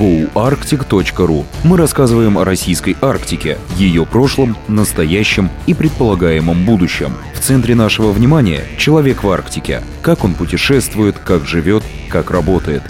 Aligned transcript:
goarctic.ru 0.00 1.44
мы 1.62 1.76
рассказываем 1.76 2.38
о 2.38 2.44
российской 2.44 2.96
Арктике, 3.02 3.58
ее 3.76 4.06
прошлом, 4.06 4.56
настоящем 4.66 5.50
и 5.66 5.74
предполагаемом 5.74 6.64
будущем. 6.64 7.12
В 7.34 7.40
центре 7.40 7.74
нашего 7.74 8.10
внимания– 8.10 8.64
человек 8.78 9.22
в 9.22 9.30
Арктике. 9.30 9.82
Как 10.00 10.24
он 10.24 10.34
путешествует, 10.34 11.18
как 11.18 11.46
живет, 11.46 11.84
как 12.08 12.30
работает. 12.30 12.82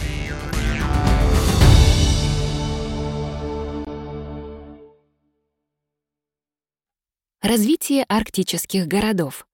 Развитие 7.43 8.05
арктических 8.05 8.87
городов. 8.87 9.47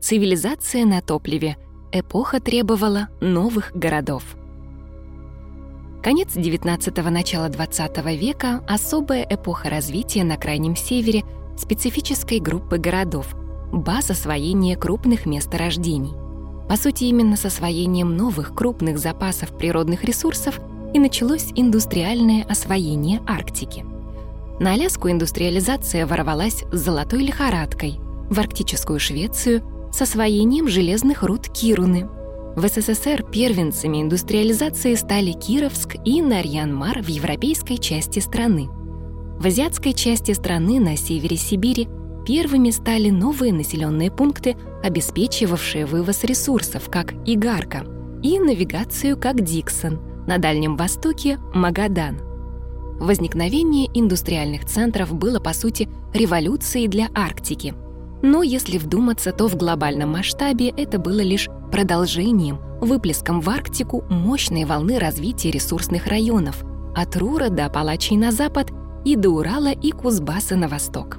Цивилизация 0.00 0.86
на 0.86 1.02
топливе. 1.02 1.58
Эпоха 1.92 2.40
требовала 2.40 3.08
новых 3.20 3.72
городов. 3.74 4.22
Конец 6.02 6.34
XIX– 6.34 7.10
начало 7.10 7.50
XX 7.50 8.16
века– 8.16 8.64
особая 8.66 9.26
эпоха 9.28 9.68
развития 9.68 10.24
на 10.24 10.38
Крайнем 10.38 10.74
Севере 10.74 11.24
специфической 11.58 12.40
группы 12.40 12.78
городов, 12.78 13.34
баз 13.70 14.10
освоения 14.10 14.78
крупных 14.78 15.26
месторождений. 15.26 16.14
По 16.70 16.76
сути, 16.76 17.04
именно 17.04 17.36
с 17.36 17.44
освоением 17.44 18.16
новых 18.16 18.54
крупных 18.54 18.98
запасов 18.98 19.54
природных 19.58 20.02
ресурсов 20.04 20.58
и 20.94 20.98
началось 20.98 21.48
индустриальное 21.54 22.46
освоение 22.48 23.20
Арктики. 23.26 23.84
На 24.58 24.72
Аляску 24.72 25.10
индустриализация 25.10 26.06
ворвалась 26.06 26.64
с 26.72 26.78
золотой 26.78 27.22
лихорадкой, 27.24 28.00
в 28.30 28.38
арктическую 28.40 28.98
Швецию– 29.00 29.62
с 29.92 30.00
освоением 30.00 30.66
железных 30.66 31.24
руд 31.24 31.48
Кируны– 31.48 32.08
в 32.56 32.66
СССР 32.66 33.22
первенцами 33.22 34.02
индустриализации 34.02 34.94
стали 34.94 35.32
Кировск 35.32 35.96
и 36.04 36.20
Нарьян-Мар 36.20 37.02
в 37.02 37.08
европейской 37.08 37.76
части 37.76 38.18
страны. 38.18 38.68
В 39.38 39.46
азиатской 39.46 39.92
части 39.92 40.32
страны 40.32 40.80
на 40.80 40.96
севере 40.96 41.36
Сибири 41.36 41.88
первыми 42.26 42.70
стали 42.70 43.10
новые 43.10 43.52
населенные 43.52 44.10
пункты, 44.10 44.56
обеспечивавшие 44.82 45.86
вывоз 45.86 46.24
ресурсов, 46.24 46.90
как 46.90 47.14
Игарка, 47.24 47.84
и 48.22 48.38
навигацию, 48.38 49.16
как 49.16 49.42
Диксон, 49.42 50.00
на 50.26 50.38
Дальнем 50.38 50.76
Востоке– 50.76 51.38
Магадан. 51.54 52.20
Возникновение 52.98 53.88
индустриальных 53.94 54.66
центров 54.66 55.14
было, 55.14 55.40
по 55.40 55.54
сути, 55.54 55.88
революцией 56.12 56.88
для 56.88 57.08
Арктики. 57.14 57.74
Но 58.22 58.42
если 58.42 58.78
вдуматься, 58.78 59.32
то 59.32 59.48
в 59.48 59.56
глобальном 59.56 60.10
масштабе 60.10 60.68
это 60.68 60.98
было 60.98 61.20
лишь 61.20 61.48
продолжением, 61.70 62.58
выплеском 62.80 63.40
в 63.40 63.48
Арктику 63.48 64.04
мощной 64.08 64.64
волны 64.64 64.98
развития 64.98 65.50
ресурсных 65.50 66.06
районов 66.06 66.64
от 66.94 67.16
Рура 67.16 67.48
до 67.48 67.66
Апалачей 67.66 68.16
на 68.16 68.32
запад 68.32 68.70
и 69.04 69.16
до 69.16 69.30
Урала 69.30 69.72
и 69.72 69.90
Кузбасса 69.92 70.56
на 70.56 70.68
восток. 70.68 71.18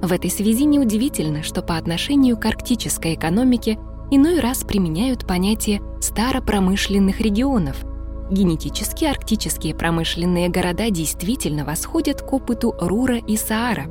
В 0.00 0.12
этой 0.12 0.30
связи 0.30 0.64
неудивительно, 0.64 1.42
что 1.42 1.62
по 1.62 1.76
отношению 1.76 2.36
к 2.36 2.44
арктической 2.44 3.14
экономике 3.14 3.78
иной 4.10 4.40
раз 4.40 4.64
применяют 4.64 5.26
понятие 5.26 5.80
старопромышленных 6.00 7.20
регионов. 7.20 7.84
Генетически 8.30 9.04
арктические 9.04 9.74
промышленные 9.74 10.48
города 10.48 10.90
действительно 10.90 11.64
восходят 11.64 12.22
к 12.22 12.32
опыту 12.32 12.74
Рура 12.80 13.18
и 13.18 13.36
Саара, 13.36 13.86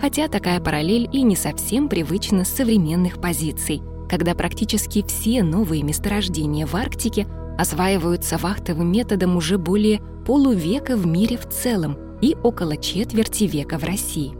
хотя 0.00 0.28
такая 0.28 0.60
параллель 0.60 1.08
и 1.12 1.22
не 1.22 1.36
совсем 1.36 1.88
привычна 1.88 2.44
с 2.44 2.48
современных 2.48 3.20
позиций– 3.20 3.82
когда 4.10 4.34
практически 4.34 5.04
все 5.06 5.44
новые 5.44 5.84
месторождения 5.84 6.66
в 6.66 6.74
Арктике 6.74 7.28
осваиваются 7.56 8.38
вахтовым 8.38 8.90
методом 8.90 9.36
уже 9.36 9.56
более 9.56 10.00
полувека 10.26 10.96
в 10.96 11.06
мире 11.06 11.38
в 11.38 11.48
целом 11.48 11.96
и 12.20 12.34
около 12.42 12.76
четверти 12.76 13.44
века 13.44 13.78
в 13.78 13.84
России. 13.84 14.34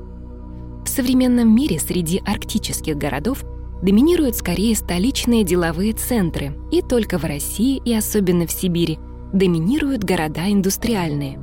В 0.85 0.89
современном 0.89 1.55
мире 1.55 1.79
среди 1.79 2.21
арктических 2.27 2.97
городов 2.97 3.45
доминируют 3.81 4.35
скорее 4.35 4.75
столичные 4.75 5.45
деловые 5.45 5.93
центры, 5.93 6.53
и 6.73 6.83
только 6.83 7.17
в 7.19 7.25
России 7.25 7.81
и 7.85 7.95
особенно 7.95 8.49
в 8.49 8.51
Сибири 8.51 8.99
доминируют 9.33 10.03
города 10.03 10.51
индустриальные. 10.51 11.39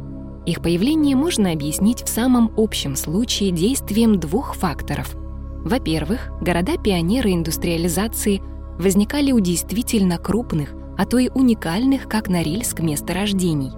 Их 0.47 0.63
появление 0.63 1.15
можно 1.15 1.51
объяснить 1.51 2.01
в 2.01 2.09
самом 2.09 2.51
общем 2.57 2.95
случае 2.95 3.51
действием 3.51 4.19
двух 4.19 4.55
факторов– 4.55 5.15
во-первых, 5.67 6.29
города-пионеры 6.39 7.33
индустриализации 7.33 8.41
возникали 8.79 9.33
у 9.33 9.41
действительно 9.41 10.17
крупных, 10.17 10.73
а 10.97 11.05
то 11.05 11.17
и 11.17 11.29
уникальных, 11.29 12.07
как 12.07 12.29
Норильск, 12.29 12.79
месторождений. 12.79 13.71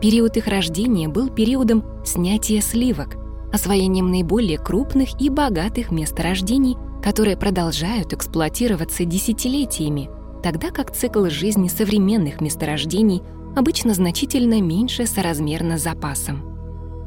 Период 0.00 0.36
их 0.36 0.48
рождения 0.48 1.06
был 1.06 1.28
периодом 1.28 1.84
снятия 2.04 2.60
сливок, 2.60 3.16
освоением 3.52 4.10
наиболее 4.10 4.58
крупных 4.58 5.20
и 5.20 5.28
богатых 5.30 5.92
месторождений, 5.92 6.76
которые 7.00 7.36
продолжают 7.36 8.12
эксплуатироваться 8.12 9.04
десятилетиями, 9.04 10.10
тогда 10.42 10.70
как 10.70 10.90
цикл 10.90 11.26
жизни 11.26 11.68
современных 11.68 12.40
месторождений 12.40 13.22
обычно 13.56 13.94
значительно 13.94 14.60
меньше 14.60 15.06
соразмерно 15.06 15.78
запасам. 15.78 16.42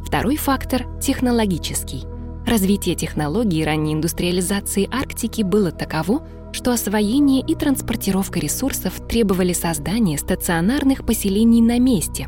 Второй 0.05 0.37
фактор— 0.37 0.85
технологический. 1.01 2.03
Развитие 2.45 2.95
технологий 2.95 3.63
ранней 3.63 3.93
индустриализации 3.93 4.89
Арктики 4.91 5.43
было 5.43 5.71
таково, 5.71 6.27
что 6.51 6.71
освоение 6.71 7.41
и 7.41 7.55
транспортировка 7.55 8.39
ресурсов 8.39 8.93
требовали 9.07 9.53
создания 9.53 10.17
стационарных 10.17 11.05
поселений 11.05 11.61
на 11.61 11.79
месте. 11.79 12.27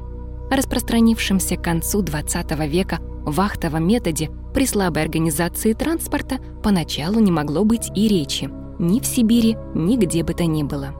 О 0.50 0.56
распространившемся 0.56 1.58
к 1.58 1.64
концу 1.64 2.02
XX 2.02 2.68
века 2.68 3.00
вахтовом 3.26 3.88
методе 3.88 4.30
при 4.54 4.66
слабой 4.66 5.04
организации 5.04 5.74
транспорта 5.74 6.40
поначалу 6.64 7.20
не 7.20 7.32
могло 7.32 7.66
быть 7.66 7.92
и 7.96 8.08
речи 8.08 8.50
ни 8.80 9.00
в 9.00 9.06
Сибири, 9.06 9.58
ни 9.74 9.98
где 9.98 10.24
бы 10.24 10.34
то 10.34 10.46
ни 10.46 10.64
было. 10.64 10.94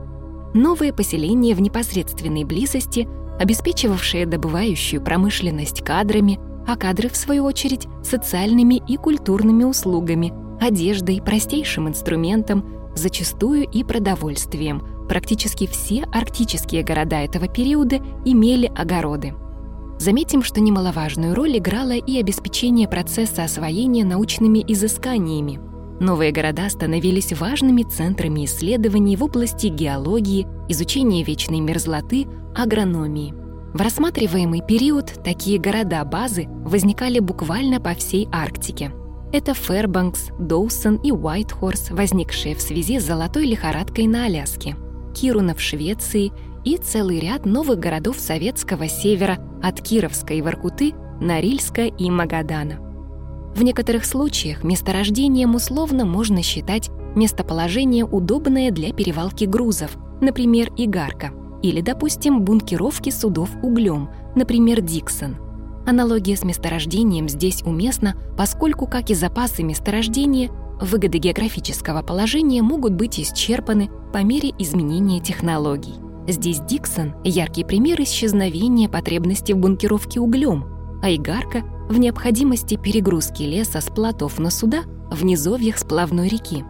Новые 0.56 0.94
поселения 0.94 1.54
в 1.54 1.60
непосредственной 1.60 2.44
близости, 2.44 3.06
обеспечивавшие 3.38 4.24
добывающую 4.24 5.02
промышленность 5.02 5.84
кадрами, 5.84 6.40
а 6.66 6.76
кадры, 6.76 7.10
в 7.10 7.16
свою 7.16 7.44
очередь, 7.44 7.86
социальными 8.02 8.82
и 8.88 8.96
культурными 8.96 9.64
услугами, 9.64 10.32
одеждой, 10.58 11.20
простейшим 11.20 11.88
инструментом, 11.90 12.64
зачастую 12.94 13.68
и 13.70 13.84
продовольствием. 13.84 14.82
Практически 15.10 15.66
все 15.66 16.04
арктические 16.04 16.82
города 16.82 17.16
этого 17.16 17.48
периода 17.48 18.00
имели 18.24 18.72
огороды. 18.74 19.34
Заметим, 19.98 20.42
что 20.42 20.62
немаловажную 20.62 21.34
роль 21.34 21.58
играло 21.58 21.96
и 21.96 22.18
обеспечение 22.18 22.88
процесса 22.88 23.44
освоения 23.44 24.06
научными 24.06 24.64
изысканиями. 24.66 25.60
Новые 26.00 26.32
города 26.32 26.68
становились 26.68 27.32
важными 27.32 27.82
центрами 27.82 28.44
исследований 28.44 29.16
в 29.16 29.24
области 29.24 29.68
геологии, 29.68 30.46
изучения 30.68 31.22
вечной 31.22 31.60
мерзлоты, 31.60 32.26
агрономии– 32.54 33.34
в 33.76 33.80
рассматриваемый 33.82 34.62
период 34.66 35.12
такие 35.22 35.58
города-базы 35.58 36.46
возникали 36.48 37.18
буквально 37.18 37.78
по 37.78 37.92
всей 37.92 38.26
Арктике. 38.32 38.90
Это 39.34 39.52
Фэрбанкс, 39.52 40.30
Доусон 40.38 40.96
и 40.96 41.12
Уайтхорс, 41.12 41.90
возникшие 41.90 42.54
в 42.54 42.62
связи 42.62 42.98
с 42.98 43.04
золотой 43.04 43.44
лихорадкой 43.44 44.06
на 44.06 44.24
Аляске, 44.24 44.76
Кируна 45.14 45.54
в 45.54 45.60
Швеции 45.60 46.32
и 46.64 46.78
целый 46.78 47.20
ряд 47.20 47.44
новых 47.44 47.78
городов 47.78 48.18
Советского 48.18 48.88
Севера 48.88 49.36
от 49.62 49.82
Кировска 49.82 50.32
и 50.32 50.40
Воркуты, 50.40 50.94
Норильска 51.20 51.82
и 51.82 52.08
Магадана. 52.08 52.85
В 53.56 53.62
некоторых 53.62 54.04
случаях 54.04 54.62
месторождением 54.62 55.54
условно 55.54 56.04
можно 56.04 56.42
считать 56.42 56.90
местоположение, 57.16 58.04
удобное 58.04 58.70
для 58.70 58.92
перевалки 58.92 59.44
грузов, 59.44 59.96
например, 60.20 60.70
Игарка– 60.76 61.32
или, 61.62 61.80
допустим, 61.80 62.42
бункеровки 62.42 63.10
судов 63.10 63.50
углем, 63.62 64.10
например, 64.34 64.80
Диксон. 64.80 65.36
Аналогия 65.86 66.36
с 66.36 66.44
месторождением 66.44 67.28
здесь 67.28 67.62
уместна, 67.62 68.14
поскольку, 68.36 68.86
как 68.86 69.10
и 69.10 69.14
запасы 69.14 69.62
месторождения, 69.62 70.50
выгоды 70.80 71.18
географического 71.18 72.02
положения 72.02 72.62
могут 72.62 72.92
быть 72.92 73.18
исчерпаны 73.20 73.90
по 74.12 74.18
мере 74.18 74.52
изменения 74.58 75.20
технологий. 75.20 75.94
Здесь 76.28 76.60
Диксон– 76.60 77.14
яркий 77.24 77.64
пример 77.64 78.00
исчезновения 78.02 78.88
потребности 78.88 79.52
в 79.52 79.58
бункеровке 79.58 80.20
углем, 80.20 80.66
а 81.02 81.10
Игарка– 81.14 81.62
в 81.88 81.98
необходимости 81.98 82.76
перегрузки 82.76 83.42
леса 83.42 83.80
с 83.80 83.86
плотов 83.86 84.38
на 84.38 84.50
суда 84.50 84.82
в 85.10 85.24
низовьях 85.24 85.78
сплавной 85.78 86.28
реки. 86.28 86.64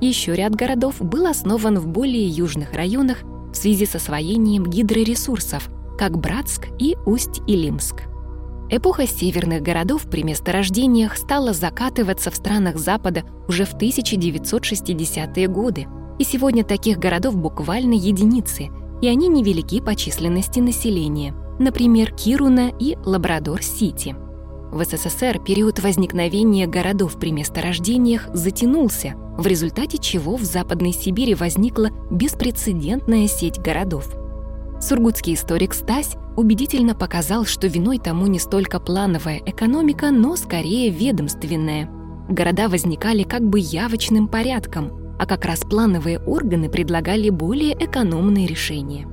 Еще 0.00 0.34
ряд 0.34 0.54
городов 0.54 1.00
был 1.00 1.26
основан 1.26 1.78
в 1.78 1.86
более 1.86 2.26
южных 2.26 2.72
районах 2.72 3.18
в 3.52 3.54
связи 3.54 3.86
с 3.86 3.94
освоением 3.94 4.64
гидроресурсов, 4.64 5.68
как 5.98 6.18
Братск 6.18 6.68
и 6.78 6.96
Усть-Илимск. 7.04 8.02
Эпоха 8.70 9.06
северных 9.06 9.62
городов 9.62 10.08
при 10.08 10.22
месторождениях 10.22 11.16
стала 11.16 11.52
закатываться 11.52 12.30
в 12.30 12.36
странах 12.36 12.78
Запада 12.78 13.24
уже 13.48 13.64
в 13.64 13.74
1960-е 13.74 15.48
годы, 15.48 15.86
и 16.18 16.24
сегодня 16.24 16.64
таких 16.64 16.98
городов 16.98 17.36
буквально 17.36 17.94
единицы, 17.94 18.68
и 19.02 19.08
они 19.08 19.28
невелики 19.28 19.80
по 19.80 19.94
численности 19.94 20.60
населения. 20.60 21.34
например, 21.58 22.14
Кируна 22.14 22.70
и 22.78 22.96
Лабрадор-Сити. 23.04 24.16
В 24.70 24.84
СССР 24.84 25.40
период 25.40 25.80
возникновения 25.80 26.68
городов 26.68 27.18
при 27.18 27.32
месторождениях 27.32 28.28
затянулся, 28.32 29.14
в 29.36 29.44
результате 29.46 29.98
чего 29.98 30.36
в 30.36 30.44
Западной 30.44 30.92
Сибири 30.92 31.34
возникла 31.34 31.90
беспрецедентная 32.10 33.26
сеть 33.26 33.58
городов. 33.58 34.14
Сургутский 34.80 35.34
историк 35.34 35.74
Стась 35.74 36.14
убедительно 36.36 36.94
показал, 36.94 37.44
что 37.46 37.66
виной 37.66 37.98
тому 37.98 38.28
не 38.28 38.38
столько 38.38 38.78
плановая 38.78 39.42
экономика, 39.44 40.12
но 40.12 40.36
скорее 40.36 40.90
ведомственная. 40.90 41.90
Города 42.28 42.68
возникали 42.68 43.24
как 43.24 43.42
бы 43.42 43.58
явочным 43.58 44.28
порядком, 44.28 45.16
а 45.18 45.26
как 45.26 45.46
раз 45.46 45.60
плановые 45.60 46.20
органы 46.20 46.70
предлагали 46.70 47.28
более 47.28 47.74
экономные 47.74 48.46
решения. 48.46 49.08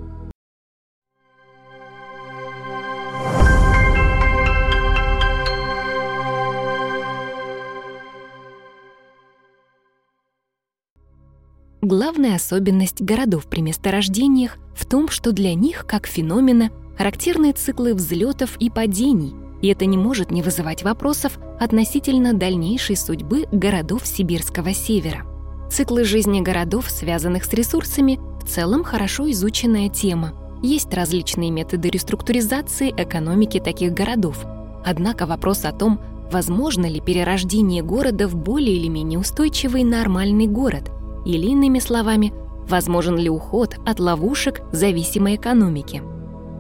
Главная 11.82 12.36
особенность 12.36 13.02
городов 13.04 13.46
при 13.46 13.62
месторождениях 13.62 14.58
в 14.74 14.88
том, 14.88 15.10
что 15.10 15.32
для 15.32 15.54
них, 15.54 15.86
как 15.88 16.08
феномена, 16.08 16.72
характерны 16.98 17.52
циклы 17.52 17.94
взлетов 17.94 18.58
и 18.58 18.72
падений, 18.72 19.36
и 19.62 19.68
это 19.68 19.86
не 19.86 19.96
может 19.96 20.32
не 20.32 20.42
вызывать 20.42 20.82
вопросов 20.82 21.38
относительно 21.60 22.34
дальнейшей 22.34 22.96
судьбы 22.96 23.46
городов 23.52 24.08
Сибирского 24.08 24.74
севера. 24.74 25.24
Циклы 25.70 26.04
жизни 26.04 26.42
городов, 26.42 26.90
связанных 26.90 27.46
с 27.46 27.54
ресурсами, 27.54 28.20
в 28.44 28.50
целом 28.50 28.84
хорошо 28.84 29.30
изученная 29.30 29.90
тема. 29.90 30.34
Есть 30.64 30.92
различные 30.96 31.52
методы 31.52 31.92
реструктуризации 31.92 32.90
экономики 32.90 33.60
таких 33.60 33.94
городов. 33.94 34.44
Однако 34.84 35.28
вопрос 35.28 35.64
о 35.64 35.74
том, 35.74 36.00
возможно 36.32 36.88
ли 36.88 37.02
перерождение 37.02 37.84
города 37.84 38.28
в 38.28 38.36
более 38.36 38.78
или 38.78 38.88
менее 38.88 39.20
устойчивый 39.20 39.84
нормальный 39.84 40.48
город– 40.48 40.92
или, 41.28 41.48
иными 41.48 41.80
словами, 41.80 42.34
возможен 42.70 43.18
ли 43.18 43.30
уход 43.30 43.76
от 43.86 44.00
ловушек 44.00 44.62
зависимой 44.72 45.36
экономики. 45.36 46.02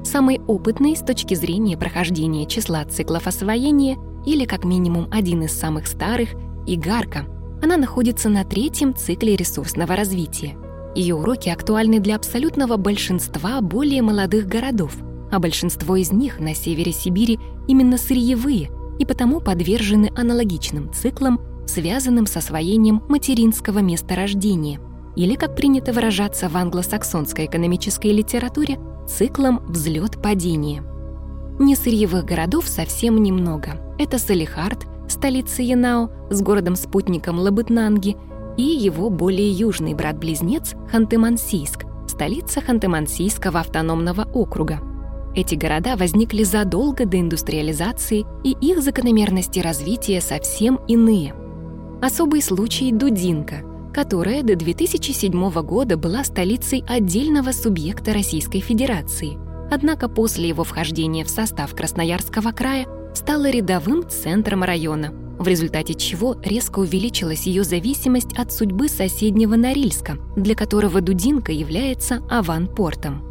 Самый 0.03 0.41
опытный 0.45 0.95
с 0.95 0.99
точки 0.99 1.33
зрения 1.33 1.77
прохождения 1.77 2.45
числа 2.45 2.83
циклов 2.85 3.27
освоения 3.27 3.97
или 4.25 4.45
как 4.45 4.65
минимум 4.65 5.07
один 5.11 5.43
из 5.43 5.57
самых 5.57 5.87
старых– 5.87 6.29
Игарка. 6.67 7.25
Она 7.63 7.77
находится 7.77 8.27
на 8.27 8.43
третьем 8.43 8.93
цикле 8.93 9.37
ресурсного 9.37 9.95
развития. 9.95 10.57
Ее 10.95 11.15
уроки 11.15 11.49
актуальны 11.49 11.99
для 11.99 12.17
абсолютного 12.17 12.75
большинства 12.75 13.61
более 13.61 14.01
молодых 14.01 14.47
городов, 14.47 14.97
а 15.31 15.39
большинство 15.39 15.95
из 15.95 16.11
них 16.11 16.39
на 16.39 16.53
севере 16.53 16.91
Сибири 16.91 17.39
именно 17.67 17.97
сырьевые 17.97 18.69
и 18.99 19.05
потому 19.05 19.39
подвержены 19.39 20.11
аналогичным 20.15 20.91
циклам 20.93 21.39
связанным 21.67 22.25
с 22.25 22.37
освоением 22.37 23.03
материнского 23.07 23.79
месторождения, 23.79 24.79
или, 25.15 25.35
как 25.35 25.55
принято 25.55 25.93
выражаться 25.93 26.47
в 26.47 26.55
англосаксонской 26.55 27.45
экономической 27.45 28.11
литературе, 28.11 28.79
циклом 29.07 29.59
взлет-падение. 29.67 30.83
Несырьевых 31.59 32.23
городов 32.23 32.67
совсем 32.67 33.21
немного. 33.21 33.81
Это 33.97 34.19
Салихард, 34.19 34.85
столица 35.09 35.63
Янао, 35.63 36.11
с 36.29 36.41
городом-спутником 36.41 37.39
Лабытнанги, 37.39 38.15
и 38.57 38.63
его 38.63 39.09
более 39.09 39.51
южный 39.51 39.93
брат-близнец 39.93 40.73
Ханты-Мансийск, 40.91 41.85
столица 42.07 42.59
Ханты-Мансийского 42.59 43.59
автономного 43.59 44.27
округа. 44.33 44.79
Эти 45.35 45.55
города 45.55 45.95
возникли 45.95 46.43
задолго 46.43 47.05
до 47.05 47.19
индустриализации, 47.19 48.25
и 48.43 48.51
их 48.51 48.81
закономерности 48.81 49.59
развития 49.59 50.21
совсем 50.21 50.79
иные– 50.87 51.33
Особый 51.99 52.43
случай– 52.43 52.91
Дудинка, 52.93 53.63
которая 53.91 54.43
до 54.43 54.55
2007 54.55 55.51
года 55.63 55.97
была 55.97 56.23
столицей 56.23 56.83
отдельного 56.87 57.51
субъекта 57.51 58.13
Российской 58.13 58.59
Федерации, 58.59 59.39
однако 59.71 60.07
после 60.07 60.49
его 60.49 60.63
вхождения 60.63 61.25
в 61.25 61.29
состав 61.29 61.75
Красноярского 61.75 62.51
края 62.51 62.85
стала 63.15 63.49
рядовым 63.49 64.07
центром 64.07 64.63
района, 64.63 65.11
в 65.39 65.47
результате 65.47 65.95
чего 65.95 66.35
резко 66.43 66.79
увеличилась 66.79 67.47
ее 67.47 67.63
зависимость 67.63 68.37
от 68.37 68.53
судьбы 68.53 68.89
соседнего 68.89 69.55
Норильска, 69.55 70.19
для 70.35 70.53
которого 70.53 71.01
Дудинка 71.01 71.51
является 71.51 72.21
аванпортом. 72.29 73.23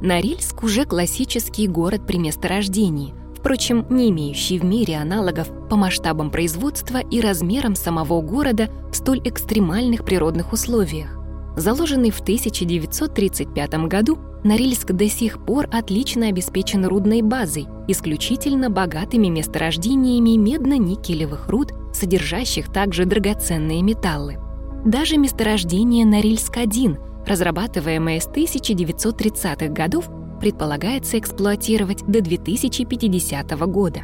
Норильск 0.00 0.62
уже 0.62 0.84
классический 0.84 1.66
город 1.66 2.06
при 2.06 2.18
месторождении– 2.18 3.12
впрочем, 3.44 3.84
не 3.90 4.08
имеющий 4.08 4.58
в 4.58 4.64
мире 4.64 4.96
аналогов 4.96 5.50
по 5.68 5.76
масштабам 5.76 6.30
производства 6.30 6.96
и 6.96 7.20
размерам 7.20 7.74
самого 7.74 8.22
города 8.22 8.70
в 8.90 8.96
столь 8.96 9.20
экстремальных 9.22 10.02
природных 10.02 10.54
условиях. 10.54 11.18
Заложенный 11.54 12.10
в 12.10 12.20
1935 12.20 13.74
году, 13.86 14.18
Норильск 14.44 14.92
до 14.92 15.10
сих 15.10 15.44
пор 15.44 15.68
отлично 15.70 16.28
обеспечен 16.28 16.86
рудной 16.86 17.20
базой, 17.20 17.66
исключительно 17.86 18.70
богатыми 18.70 19.26
месторождениями 19.26 20.38
медно-никелевых 20.38 21.50
руд, 21.50 21.74
содержащих 21.92 22.72
также 22.72 23.04
драгоценные 23.04 23.82
металлы. 23.82 24.38
Даже 24.86 25.18
месторождение 25.18 26.06
Норильск-1, 26.06 27.26
разрабатываемое 27.26 28.20
с 28.20 28.26
1930-х 28.26 29.68
годов, 29.68 30.08
предполагается 30.34 31.18
эксплуатировать 31.18 32.04
до 32.06 32.20
2050 32.20 33.50
года. 33.66 34.02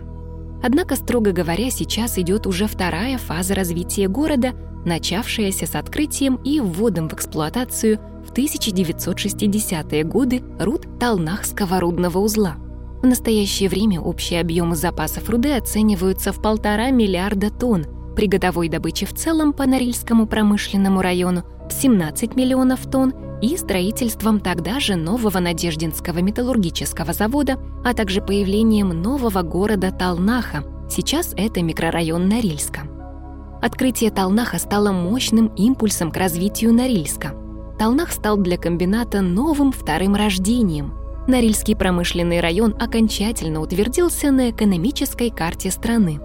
Однако, 0.63 0.97
строго 0.97 1.33
говоря, 1.33 1.71
сейчас 1.71 2.19
идет 2.19 2.47
уже 2.47 2.67
вторая 2.67 3.19
фаза 3.19 3.55
развития 3.55 4.09
города, 4.09 4.53
начавшаяся 4.85 5.67
с 5.67 5.75
открытием 5.75 6.37
и 6.45 6.61
вводом 6.61 7.09
в 7.09 7.15
эксплуатацию 7.15 7.99
в 8.27 8.33
1960-е 8.33 10.05
годы 10.05 10.43
руд 10.59 10.87
Талнахского 10.99 11.81
рудного 11.81 12.19
узла. 12.19 12.57
В 13.03 13.07
настоящее 13.07 13.71
время 13.71 14.01
общие 14.01 14.41
объемы 14.41 14.77
запасов 14.77 15.31
руды 15.31 15.55
оцениваются 15.55 16.33
в 16.33 16.43
полтора 16.43 16.91
миллиарда 16.91 17.51
тонн, 17.51 17.87
при 18.15 18.27
годовой 18.27 18.69
добыче 18.69 19.07
в 19.07 19.15
целом 19.15 19.55
по 19.55 19.65
Норильскому 19.65 20.27
промышленному 20.27 21.01
району 21.01 21.45
в 21.69 21.73
17 21.73 22.37
миллионов 22.37 22.81
тонн 22.91 23.15
и 23.43 23.57
строительством 23.57 24.41
тогда 24.41 24.81
же 24.81 24.97
нового 24.97 25.39
Надеждинского 25.39 26.19
металлургического 26.19 27.13
завода, 27.13 27.59
а 27.85 27.95
также 27.95 28.21
появлением 28.21 28.89
нового 28.89 29.43
города 29.43 29.91
Талнаха, 29.91 30.65
сейчас 30.89 31.33
это 31.37 31.63
микрорайон 31.63 32.29
Норильска. 32.29 32.83
Открытие 33.63 34.11
Талнаха 34.11 34.59
стало 34.59 34.93
мощным 34.93 35.49
импульсом 35.57 36.11
к 36.11 36.17
развитию 36.17 36.73
Норильска. 36.73 37.35
Талнах 37.79 38.13
стал 38.13 38.37
для 38.37 38.57
комбината 38.57 39.21
новым 39.21 39.73
вторым 39.73 40.15
рождением. 40.15 40.95
Норильский 41.27 41.77
промышленный 41.77 42.41
район 42.41 42.75
окончательно 42.79 43.61
утвердился 43.61 44.31
на 44.31 44.51
экономической 44.51 45.31
карте 45.31 45.71
страны. 45.71 46.21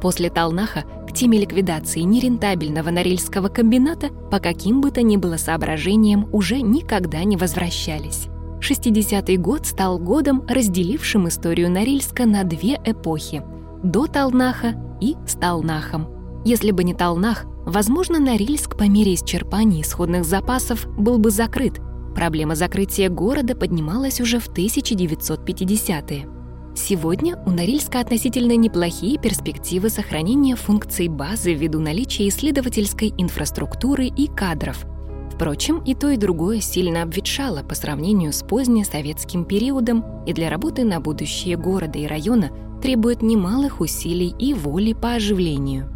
После 0.00 0.30
Талнаха 0.30 0.84
теме 1.16 1.38
ликвидации 1.38 2.00
нерентабельного 2.00 2.90
Норильского 2.90 3.48
комбината 3.48 4.10
по 4.30 4.38
каким 4.38 4.80
бы 4.80 4.90
то 4.90 5.02
ни 5.02 5.16
было 5.16 5.38
соображениям 5.38 6.28
уже 6.32 6.60
никогда 6.60 7.24
не 7.24 7.36
возвращались. 7.36 8.26
60-й 8.60 9.36
год 9.38 9.66
стал 9.66 9.98
годом, 9.98 10.44
разделившим 10.46 11.28
историю 11.28 11.70
Норильска 11.70 12.26
на 12.26 12.44
две 12.44 12.78
эпохи– 12.84 13.42
до 13.82 14.06
Талнаха 14.06 14.74
и 15.00 15.16
с 15.26 15.34
Талнахом. 15.34 16.08
Если 16.44 16.70
бы 16.70 16.84
не 16.84 16.94
Талнах, 16.94 17.44
возможно, 17.64 18.18
Норильск 18.18 18.76
по 18.76 18.84
мере 18.84 19.14
исчерпания 19.14 19.82
исходных 19.82 20.24
запасов 20.24 20.86
был 20.98 21.18
бы 21.18 21.30
закрыт. 21.30 21.80
Проблема 22.14 22.54
закрытия 22.54 23.08
города 23.10 23.54
поднималась 23.54 24.20
уже 24.20 24.38
в 24.38 24.48
1950-е. 24.48 26.35
Сегодня 26.76 27.38
у 27.46 27.50
Норильска 27.50 28.00
относительно 28.00 28.54
неплохие 28.54 29.18
перспективы 29.18 29.88
сохранения 29.88 30.56
функций 30.56 31.08
базы 31.08 31.54
ввиду 31.54 31.80
наличия 31.80 32.28
исследовательской 32.28 33.14
инфраструктуры 33.16 34.06
и 34.06 34.28
кадров. 34.28 34.84
Впрочем, 35.32 35.82
и 35.84 35.94
то, 35.94 36.10
и 36.10 36.18
другое 36.18 36.60
сильно 36.60 37.02
обветшало 37.02 37.62
по 37.62 37.74
сравнению 37.74 38.32
с 38.32 38.42
позднесоветским 38.42 39.46
периодом 39.46 40.04
и 40.26 40.34
для 40.34 40.50
работы 40.50 40.84
на 40.84 41.00
будущее 41.00 41.56
города 41.56 41.98
и 41.98 42.06
района 42.06 42.50
требует 42.82 43.22
немалых 43.22 43.80
усилий 43.80 44.34
и 44.38 44.52
воли 44.52 44.92
по 44.92 45.14
оживлению. 45.14 45.90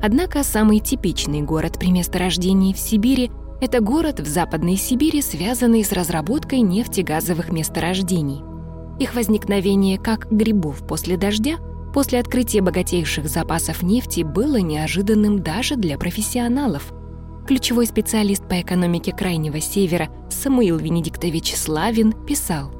Однако 0.00 0.44
самый 0.44 0.78
типичный 0.78 1.42
город 1.42 1.78
при 1.80 1.90
месторождении 1.90 2.72
в 2.72 2.78
Сибири– 2.78 3.32
это 3.60 3.80
город 3.80 4.20
в 4.20 4.28
Западной 4.28 4.76
Сибири, 4.76 5.20
связанный 5.22 5.84
с 5.84 5.90
разработкой 5.90 6.60
нефтегазовых 6.60 7.50
месторождений– 7.50 8.42
их 9.02 9.14
возникновение 9.14 9.98
как 9.98 10.30
грибов 10.30 10.86
после 10.86 11.16
дождя 11.16 11.56
после 11.92 12.20
открытия 12.20 12.62
богатейших 12.62 13.28
запасов 13.28 13.82
нефти 13.82 14.22
было 14.22 14.56
неожиданным 14.56 15.42
даже 15.42 15.76
для 15.76 15.98
профессионалов. 15.98 16.92
Ключевой 17.46 17.86
специалист 17.86 18.48
по 18.48 18.60
экономике 18.60 19.12
Крайнего 19.12 19.60
Севера 19.60 20.08
Самуил 20.30 20.78
Венедиктович 20.78 21.56
Славин 21.56 22.12
писал 22.12 22.72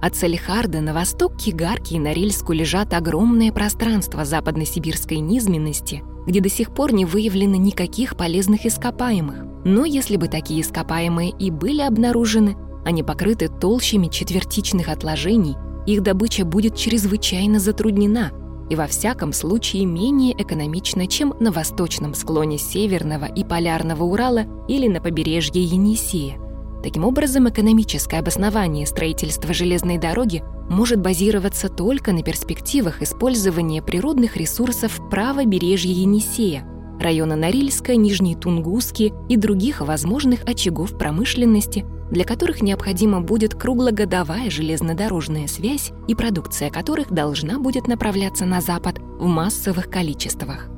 От 0.00 0.14
Салихарда 0.14 0.80
на 0.80 0.94
восток 0.94 1.36
к 1.36 1.48
Игарке 1.48 1.96
и 1.96 1.98
Норильску 1.98 2.52
лежат 2.52 2.94
огромное 2.94 3.52
пространство 3.52 4.24
западно-сибирской 4.24 5.18
низменности, 5.18 6.02
где 6.26 6.40
до 6.40 6.48
сих 6.48 6.72
пор 6.72 6.92
не 6.92 7.04
выявлено 7.04 7.56
никаких 7.56 8.16
полезных 8.16 8.64
ископаемых. 8.64 9.44
Но 9.64 9.84
если 9.84 10.16
бы 10.16 10.28
такие 10.28 10.62
ископаемые 10.62 11.30
и 11.30 11.50
были 11.50 11.82
обнаружены, 11.82 12.56
они 12.84 13.02
покрыты 13.02 13.48
толщами 13.48 14.08
четвертичных 14.08 14.88
отложений, 14.88 15.56
их 15.86 16.02
добыча 16.02 16.44
будет 16.44 16.76
чрезвычайно 16.76 17.58
затруднена 17.58 18.32
и 18.68 18.76
во 18.76 18.86
всяком 18.86 19.32
случае 19.32 19.84
менее 19.84 20.40
экономична, 20.40 21.06
чем 21.08 21.34
на 21.40 21.50
восточном 21.50 22.14
склоне 22.14 22.56
Северного 22.56 23.24
и 23.24 23.42
Полярного 23.42 24.04
Урала 24.04 24.44
или 24.68 24.86
на 24.86 25.00
побережье 25.00 25.62
Енисея– 25.62 26.36
Таким 26.82 27.04
образом, 27.04 27.48
экономическое 27.48 28.18
обоснование 28.18 28.86
строительства 28.86 29.52
железной 29.52 29.98
дороги 29.98 30.42
может 30.70 31.00
базироваться 31.00 31.68
только 31.68 32.12
на 32.12 32.22
перспективах 32.22 33.02
использования 33.02 33.82
природных 33.82 34.36
ресурсов 34.36 34.98
правобережья 35.10 35.92
Енисея, 35.92 36.64
района 36.98 37.36
Норильска, 37.36 37.96
Нижней 37.96 38.34
Тунгуски 38.34 39.12
и 39.28 39.36
других 39.36 39.82
возможных 39.82 40.44
очагов 40.44 40.96
промышленности, 40.96 41.84
для 42.10 42.24
которых 42.24 42.62
необходима 42.62 43.20
будет 43.20 43.54
круглогодовая 43.54 44.50
железнодорожная 44.50 45.46
связь 45.46 45.92
и 46.08 46.14
продукция 46.14 46.70
которых 46.70 47.12
должна 47.12 47.58
будет 47.58 47.86
направляться 47.86 48.44
на 48.46 48.60
Запад 48.60 48.98
в 48.98 49.26
массовых 49.26 49.88
количествах. 49.88 50.68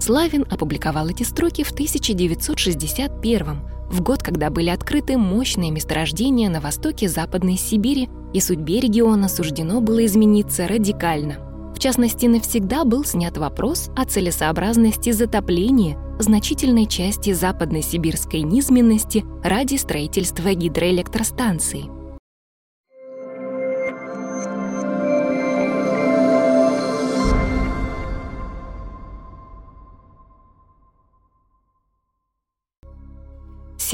Славин 0.00 0.44
опубликовал 0.50 1.08
эти 1.08 1.22
строки 1.22 1.62
в 1.62 1.70
1961 1.70 3.46
в 3.90 4.02
год, 4.02 4.22
когда 4.22 4.50
были 4.50 4.70
открыты 4.70 5.16
мощные 5.16 5.70
месторождения 5.70 6.50
на 6.50 6.60
востоке 6.60 7.08
Западной 7.08 7.56
Сибири, 7.56 8.08
и 8.32 8.40
судьбе 8.40 8.80
региона 8.80 9.28
суждено 9.28 9.80
было 9.80 10.04
измениться 10.04 10.66
радикально. 10.66 11.53
В 11.74 11.78
частности, 11.78 12.26
навсегда 12.26 12.84
был 12.84 13.04
снят 13.04 13.36
вопрос 13.36 13.90
о 13.96 14.04
целесообразности 14.04 15.10
затопления 15.10 15.98
значительной 16.18 16.86
части 16.86 17.32
западной 17.32 17.82
сибирской 17.82 18.40
низменности 18.40 19.24
ради 19.42 19.76
строительства 19.76 20.54
гидроэлектростанции. 20.54 21.93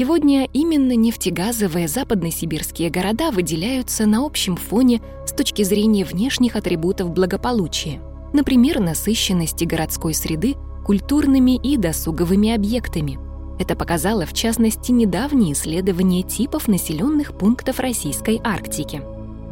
Сегодня 0.01 0.49
именно 0.51 0.95
нефтегазовые 0.95 1.87
западносибирские 1.87 2.89
города 2.89 3.29
выделяются 3.29 4.07
на 4.07 4.25
общем 4.25 4.55
фоне 4.55 4.99
с 5.27 5.31
точки 5.31 5.61
зрения 5.61 6.03
внешних 6.05 6.55
атрибутов 6.55 7.11
благополучия, 7.11 8.01
например, 8.33 8.79
насыщенности 8.79 9.63
городской 9.63 10.15
среды 10.15 10.55
культурными 10.83 11.55
и 11.55 11.77
досуговыми 11.77 12.49
объектами. 12.49 13.19
Это 13.59 13.75
показало, 13.75 14.25
в 14.25 14.33
частности, 14.33 14.91
недавнее 14.91 15.53
исследование 15.53 16.23
типов 16.23 16.67
населенных 16.67 17.37
пунктов 17.37 17.79
Российской 17.79 18.41
Арктики. 18.43 19.03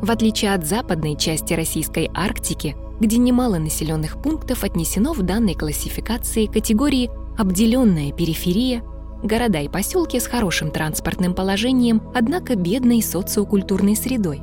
В 0.01 0.09
отличие 0.09 0.55
от 0.55 0.65
западной 0.65 1.15
части 1.15 1.53
Российской 1.53 2.09
Арктики, 2.11 2.75
где 2.99 3.19
немало 3.19 3.59
населенных 3.59 4.19
пунктов 4.19 4.63
отнесено 4.63 5.13
в 5.13 5.21
данной 5.21 5.53
классификации 5.53 6.47
категории 6.47 7.11
«обделенная 7.37 8.11
периферия», 8.11 8.81
Города 9.23 9.59
и 9.59 9.67
поселки 9.67 10.19
с 10.19 10.27
хорошим 10.27 10.71
транспортным 10.71 11.33
положением, 11.33 12.01
однако 12.15 12.55
бедной 12.55 13.01
социокультурной 13.01 13.95
средой. 13.95 14.41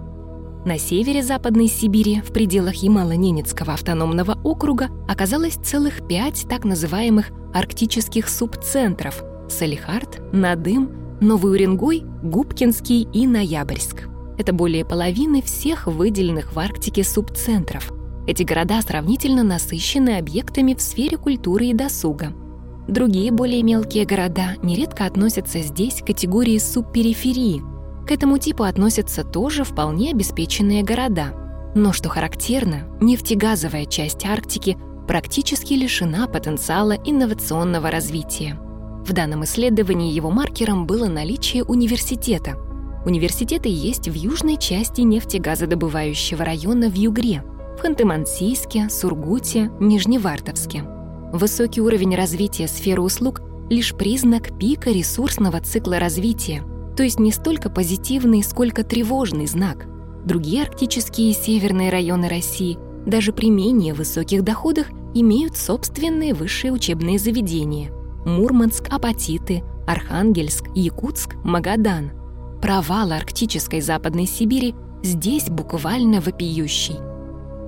На 0.66 0.78
севере 0.78 1.23
Западной 1.23 1.68
Сибири, 1.68 2.21
в 2.21 2.33
пределах 2.33 2.75
Ямало-Ненецкого 2.83 3.73
автономного 3.73 4.37
округа, 4.42 4.88
оказалось 5.09 5.54
целых 5.54 6.06
пять 6.06 6.47
так 6.49 6.64
называемых 6.64 7.30
арктических 7.54 8.28
субцентров– 8.28 9.23
Салихард, 9.49 10.21
Надым, 10.33 10.90
Новый 11.21 11.52
Уренгой, 11.52 12.02
Губкинский 12.23 13.09
и 13.12 13.26
Ноябрьск. 13.26 14.09
Это 14.37 14.52
более 14.52 14.85
половины 14.85 15.40
всех 15.40 15.87
выделенных 15.87 16.52
в 16.52 16.59
Арктике 16.59 17.04
субцентров. 17.04 17.92
Эти 18.26 18.42
города 18.42 18.83
сравнительно 18.83 19.45
насыщены 19.45 20.18
объектами 20.18 20.75
в 20.75 20.83
сфере 20.83 21.16
культуры 21.16 21.66
и 21.66 21.73
досуга– 21.73 22.35
Другие 22.88 23.33
более 23.33 23.62
мелкие 23.64 24.05
города 24.05 24.55
нередко 24.62 25.07
относятся 25.07 25.61
здесь 25.61 26.02
к 26.02 26.07
категории 26.07 26.59
субпериферии. 26.59 27.62
К 28.07 28.12
этому 28.12 28.38
типу 28.38 28.62
относятся 28.62 29.25
тоже 29.25 29.64
вполне 29.64 30.12
обеспеченные 30.12 30.85
города. 30.85 31.35
Но 31.75 31.93
что 31.93 32.09
характерно, 32.09 32.87
нефтегазовая 33.00 33.87
часть 33.87 34.25
Арктики 34.25 34.76
практически 35.09 35.75
лишена 35.75 36.28
потенциала 36.28 36.93
инновационного 36.93 37.90
развития. 37.90 38.57
В 39.05 39.12
данном 39.12 39.45
исследовании 39.45 40.12
его 40.12 40.31
маркером 40.31 40.87
было 40.87 41.07
наличие 41.07 41.64
университета. 41.64 42.57
Университеты 43.05 43.69
есть 43.69 44.09
в 44.09 44.14
южной 44.14 44.57
части 44.57 45.00
нефтегазодобывающего 45.00 46.45
района 46.45 46.88
в 46.88 46.95
Югре, 46.95 47.43
в 47.78 47.85
Ханты-Мансийске, 47.85 48.88
Сургуте, 48.88 49.71
Нижневартовске. 49.81 50.95
Высокий 51.33 51.80
уровень 51.80 52.14
развития 52.14 52.68
сферы 52.68 53.02
услуг— 53.02 53.42
лишь 53.71 53.95
признак 53.95 54.56
пика 54.59 54.90
ресурсного 54.90 55.61
цикла 55.61 55.99
развития, 55.99 56.62
то 56.97 57.02
есть 57.02 57.18
не 57.18 57.33
столько 57.33 57.68
позитивный, 57.68 58.42
сколько 58.45 58.85
тревожный 58.85 59.47
знак. 59.47 59.87
Другие 60.25 60.62
арктические 60.62 61.30
и 61.30 61.35
северные 61.35 61.90
районы 61.90 62.28
России 62.28 62.78
даже 63.06 63.33
при 63.33 63.50
менее 63.50 63.95
высоких 63.95 64.42
доходах 64.42 64.87
имеют 65.14 65.56
собственные 65.56 66.35
высшие 66.35 66.73
учебные 66.73 67.18
заведения— 67.18 67.90
Мурманск, 68.25 68.88
Апатиты, 68.90 69.62
Архангельск, 69.87 70.64
Якутск, 70.75 71.37
Магадан. 71.45 72.12
Провал 72.61 73.12
арктической 73.12 73.80
Западной 73.80 74.26
Сибири 74.26 74.75
здесь 75.02 75.49
буквально 75.49 76.21
вопиющий— 76.21 76.97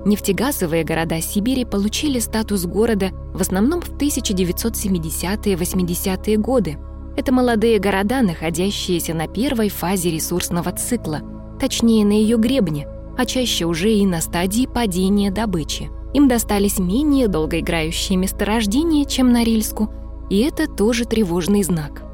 Нефтегазовые 0.05 0.85
города 0.85 1.21
Сибири 1.21 1.65
получили 1.65 2.21
статус 2.21 2.67
города 2.67 3.11
в 3.35 3.41
основном 3.41 3.81
в 3.81 3.91
1970-80-е 3.91 6.37
годы. 6.37 6.79
Это 7.17 7.33
молодые 7.33 7.81
города, 7.81 8.23
находящиеся 8.23 9.15
на 9.15 9.27
первой 9.27 9.71
фазе 9.71 10.11
ресурсного 10.11 10.71
цикла, 10.73 11.23
точнее 11.59 12.05
на 12.05 12.13
ее 12.13 12.37
гребне, 12.37 12.87
а 13.17 13.25
чаще 13.27 13.65
уже 13.65 13.93
и 13.93 14.07
на 14.07 14.21
стадии 14.21 14.67
падения 14.67 15.33
добычи. 15.33 15.91
Им 16.15 16.29
достались 16.29 16.79
менее 16.79 17.27
долгоиграющие 17.29 18.17
месторождения, 18.17 19.05
чем 19.05 19.33
на 19.33 19.45
Рильску, 19.45 19.91
и 20.31 20.39
это 20.39 20.69
тоже 20.69 21.07
тревожный 21.07 21.65
знак. 21.65 22.05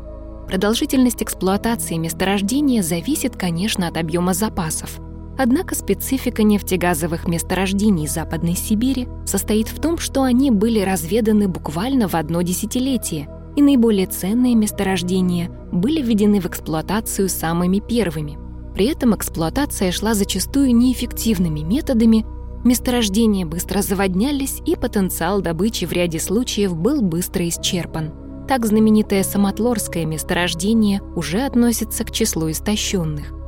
Продолжительность 0.49 1.23
эксплуатации 1.23 1.97
месторождения 1.97 2.83
зависит, 2.83 3.37
конечно, 3.37 3.89
от 3.89 3.99
объема 3.99 4.35
запасов– 4.35 4.99
Однако 5.37 5.75
специфика 5.75 6.43
нефтегазовых 6.45 7.27
месторождений 7.27 8.07
Западной 8.07 8.55
Сибири 8.55 9.09
состоит 9.27 9.69
в 9.69 9.81
том, 9.81 9.99
что 9.99 10.23
они 10.23 10.51
были 10.51 10.81
разведаны 10.81 11.49
буквально 11.49 12.09
в 12.09 12.15
одно 12.15 12.43
десятилетие, 12.43 13.29
и 13.57 13.63
наиболее 13.63 14.07
ценные 14.07 14.55
месторождения 14.55 15.51
были 15.73 16.03
введены 16.03 16.41
в 16.41 16.47
эксплуатацию 16.47 17.29
самыми 17.29 17.81
первыми. 17.81 18.39
При 18.75 18.87
этом 18.87 19.15
эксплуатация 19.15 19.93
шла 19.93 20.15
зачастую 20.15 20.75
неэффективными 20.75 21.61
методами, 21.61 22.25
месторождения 22.65 23.45
быстро 23.45 23.83
заводнялись, 23.83 24.61
и 24.67 24.77
потенциал 24.77 25.41
добычи 25.41 25.85
в 25.85 25.93
ряде 25.93 26.21
случаев 26.21 26.77
был 26.77 27.03
быстро 27.03 27.49
исчерпан. 27.49 28.13
Так 28.49 28.67
знаменитое 28.67 29.23
Самотлорское 29.23 30.05
месторождение 30.05 31.01
уже 31.17 31.43
относится 31.43 32.05
к 32.05 32.11
числу 32.11 32.51
истощенных 32.51 33.44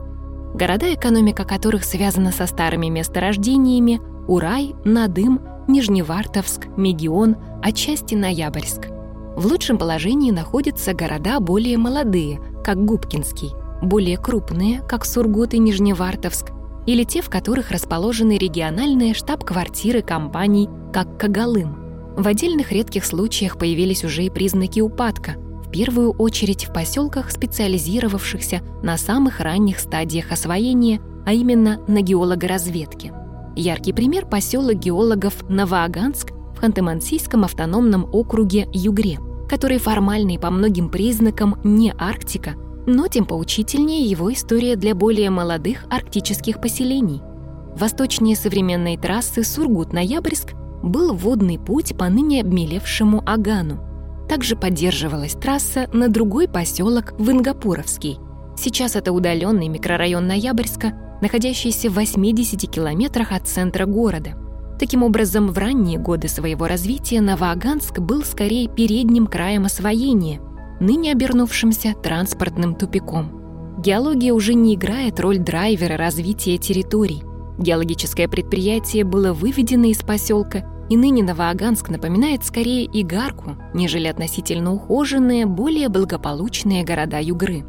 города, 0.56 0.92
экономика 0.92 1.44
которых 1.44 1.84
связана 1.84 2.32
со 2.32 2.46
старыми 2.46 2.86
месторождениями 2.86 4.00
Урай, 4.26 4.74
Надым, 4.84 5.40
Нижневартовск, 5.68 6.66
Мегион, 6.76 7.36
отчасти 7.62 8.14
Ноябрьск. 8.14 8.88
В 9.36 9.46
лучшем 9.46 9.78
положении 9.78 10.30
находятся 10.30 10.94
города 10.94 11.38
более 11.40 11.76
молодые, 11.76 12.40
как 12.64 12.84
Губкинский, 12.84 13.52
более 13.82 14.16
крупные, 14.16 14.80
как 14.80 15.04
Сургут 15.04 15.54
и 15.54 15.58
Нижневартовск, 15.58 16.52
или 16.86 17.04
те, 17.04 17.20
в 17.20 17.28
которых 17.28 17.70
расположены 17.70 18.38
региональные 18.38 19.12
штаб-квартиры 19.14 20.02
компаний, 20.02 20.68
как 20.92 21.18
Кагалым. 21.18 22.14
В 22.16 22.26
отдельных 22.26 22.72
редких 22.72 23.04
случаях 23.04 23.58
появились 23.58 24.04
уже 24.04 24.24
и 24.24 24.30
признаки 24.30 24.80
упадка– 24.80 25.36
первую 25.76 26.12
очередь 26.12 26.64
в 26.64 26.72
поселках, 26.72 27.30
специализировавшихся 27.30 28.62
на 28.82 28.96
самых 28.96 29.40
ранних 29.40 29.78
стадиях 29.78 30.32
освоения, 30.32 31.02
а 31.26 31.34
именно 31.34 31.80
на 31.86 32.00
геологоразведке. 32.00 33.12
Яркий 33.56 33.92
пример– 33.92 34.24
поселок 34.30 34.76
геологов 34.76 35.46
Новоаганск 35.50 36.30
в 36.30 36.62
Ханты-Мансийском 36.62 37.44
автономном 37.44 38.08
округе 38.10 38.68
Югре, 38.72 39.18
который 39.50 39.76
формально 39.76 40.32
и 40.32 40.38
по 40.38 40.50
многим 40.50 40.88
признакам 40.88 41.60
не 41.62 41.92
Арктика, 41.98 42.54
но 42.86 43.08
тем 43.08 43.26
поучительнее 43.26 44.06
его 44.06 44.32
история 44.32 44.76
для 44.76 44.94
более 44.94 45.28
молодых 45.28 45.84
арктических 45.90 46.60
поселений– 46.60 47.20
Восточнее 47.76 48.36
современной 48.36 48.96
трассы 48.96 49.44
Сургут-Ноябрьск 49.44 50.54
был 50.82 51.12
водный 51.12 51.58
путь 51.58 51.94
по 51.94 52.08
ныне 52.08 52.40
обмелевшему 52.40 53.22
Агану. 53.26 53.95
Также 54.28 54.56
поддерживалась 54.56 55.34
трасса 55.34 55.88
на 55.92 56.08
другой 56.08 56.48
поселок 56.48 57.14
Вингапуровский. 57.18 58.18
Сейчас 58.56 58.96
это 58.96 59.12
удаленный 59.12 59.68
микрорайон 59.68 60.26
Ноябрьска, 60.26 61.18
находящийся 61.20 61.90
в 61.90 61.94
80 61.94 62.70
километрах 62.70 63.32
от 63.32 63.46
центра 63.46 63.86
города. 63.86 64.34
Таким 64.78 65.02
образом, 65.02 65.48
в 65.48 65.58
ранние 65.58 65.98
годы 65.98 66.28
своего 66.28 66.66
развития 66.66 67.20
Новоаганск 67.20 67.98
был 68.00 68.24
скорее 68.24 68.68
передним 68.68 69.26
краем 69.26 69.64
освоения, 69.64 70.40
ныне 70.80 71.12
обернувшимся 71.12 71.94
транспортным 72.02 72.74
тупиком. 72.74 73.78
Геология 73.78 74.32
уже 74.32 74.54
не 74.54 74.74
играет 74.74 75.20
роль 75.20 75.38
драйвера 75.38 75.96
развития 75.96 76.58
территорий. 76.58 77.22
Геологическое 77.58 78.28
предприятие 78.28 79.04
было 79.04 79.32
выведено 79.32 79.86
из 79.86 79.98
поселка 79.98 80.64
и 80.88 80.96
ныне 80.96 81.22
Новоаганск 81.22 81.88
напоминает 81.88 82.44
скорее 82.44 82.84
игарку, 82.86 83.56
нежели 83.74 84.06
относительно 84.06 84.72
ухоженные, 84.72 85.46
более 85.46 85.88
благополучные 85.88 86.84
города 86.84 87.18
Югры. 87.20 87.64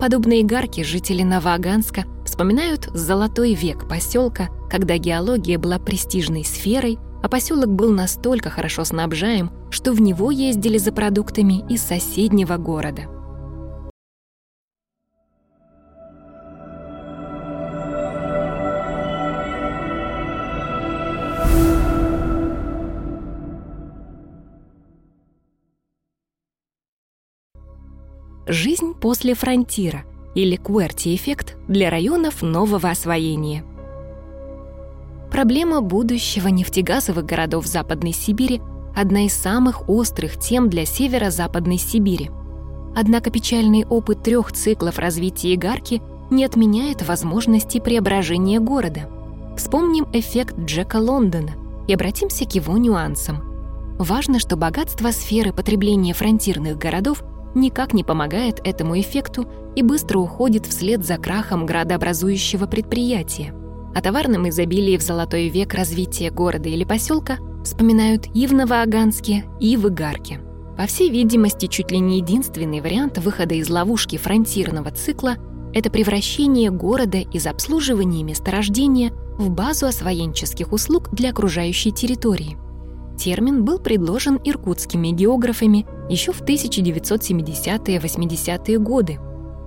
Подобные 0.00 0.42
игарки 0.42 0.82
жители 0.82 1.22
Новоаганска 1.22 2.04
вспоминают 2.24 2.86
золотой 2.92 3.54
век 3.54 3.88
поселка, 3.88 4.48
когда 4.70 4.98
геология 4.98 5.58
была 5.58 5.78
престижной 5.78 6.44
сферой, 6.44 6.98
а 7.22 7.28
поселок 7.28 7.70
был 7.70 7.92
настолько 7.92 8.50
хорошо 8.50 8.84
снабжаем, 8.84 9.50
что 9.70 9.92
в 9.92 10.00
него 10.00 10.30
ездили 10.30 10.78
за 10.78 10.92
продуктами 10.92 11.64
из 11.68 11.82
соседнего 11.82 12.56
города. 12.56 13.02
Жизнь 28.48 28.94
после 28.94 29.34
фронтира 29.34 30.04
или 30.36 30.54
кверти-эффект 30.54 31.56
для 31.66 31.90
районов 31.90 32.42
нового 32.42 32.90
освоения. 32.90 33.64
Проблема 35.32 35.80
будущего 35.80 36.46
нефтегазовых 36.46 37.26
городов 37.26 37.66
Западной 37.66 38.12
Сибири– 38.12 38.62
одна 38.96 39.26
из 39.26 39.32
самых 39.32 39.88
острых 39.88 40.38
тем 40.38 40.70
для 40.70 40.86
северо-западной 40.86 41.76
Сибири. 41.76 42.30
Однако 42.94 43.30
печальный 43.30 43.84
опыт 43.84 44.22
трех 44.22 44.52
циклов 44.52 45.00
развития 45.00 45.52
Игарки 45.52 46.00
не 46.30 46.44
отменяет 46.44 47.06
возможности 47.06 47.80
преображения 47.80 48.60
города. 48.60 49.10
Вспомним 49.56 50.06
эффект 50.12 50.56
Джека 50.56 50.98
Лондона 50.98 51.54
и 51.88 51.94
обратимся 51.94 52.44
к 52.44 52.54
его 52.54 52.76
нюансам. 52.76 53.42
Важно, 53.98 54.38
что 54.38 54.56
богатство 54.56 55.10
сферы 55.10 55.52
потребления 55.52 56.14
фронтирных 56.14 56.78
городов– 56.78 57.24
никак 57.56 57.94
не 57.94 58.04
помогает 58.04 58.60
этому 58.64 59.00
эффекту 59.00 59.48
и 59.74 59.82
быстро 59.82 60.18
уходит 60.18 60.66
вслед 60.66 61.04
за 61.04 61.16
крахом 61.16 61.66
градообразующего 61.66 62.66
предприятия. 62.66 63.52
О 63.94 64.00
товарном 64.00 64.48
изобилии 64.48 64.96
в 64.96 65.02
золотой 65.02 65.48
век 65.48 65.74
развития 65.74 66.30
города 66.30 66.68
или 66.68 66.84
поселка 66.84 67.38
вспоминают 67.64 68.26
и 68.34 68.46
в 68.46 68.52
Новоаганске, 68.52 69.44
и 69.58 69.76
в 69.76 69.88
Игарке. 69.88 70.38
По 70.76 70.86
всей 70.86 71.10
видимости, 71.10 71.66
чуть 71.66 71.90
ли 71.90 71.98
не 71.98 72.18
единственный 72.18 72.80
вариант 72.80 73.18
выхода 73.18 73.54
из 73.54 73.68
ловушки 73.70 74.18
фронтирного 74.18 74.90
цикла– 74.90 75.36
это 75.74 75.90
превращение 75.90 76.70
города 76.70 77.18
из 77.18 77.46
обслуживания 77.46 78.22
месторождения 78.22 79.12
в 79.38 79.50
базу 79.50 79.86
освоенческих 79.86 80.72
услуг 80.72 81.08
для 81.12 81.30
окружающей 81.30 81.90
территории– 81.90 82.56
Термин 83.16 83.64
был 83.64 83.78
предложен 83.78 84.38
иркутскими 84.44 85.08
географами 85.08 85.86
еще 86.08 86.32
в 86.32 86.40
1970-80-е 86.42 88.78
годы. 88.78 89.18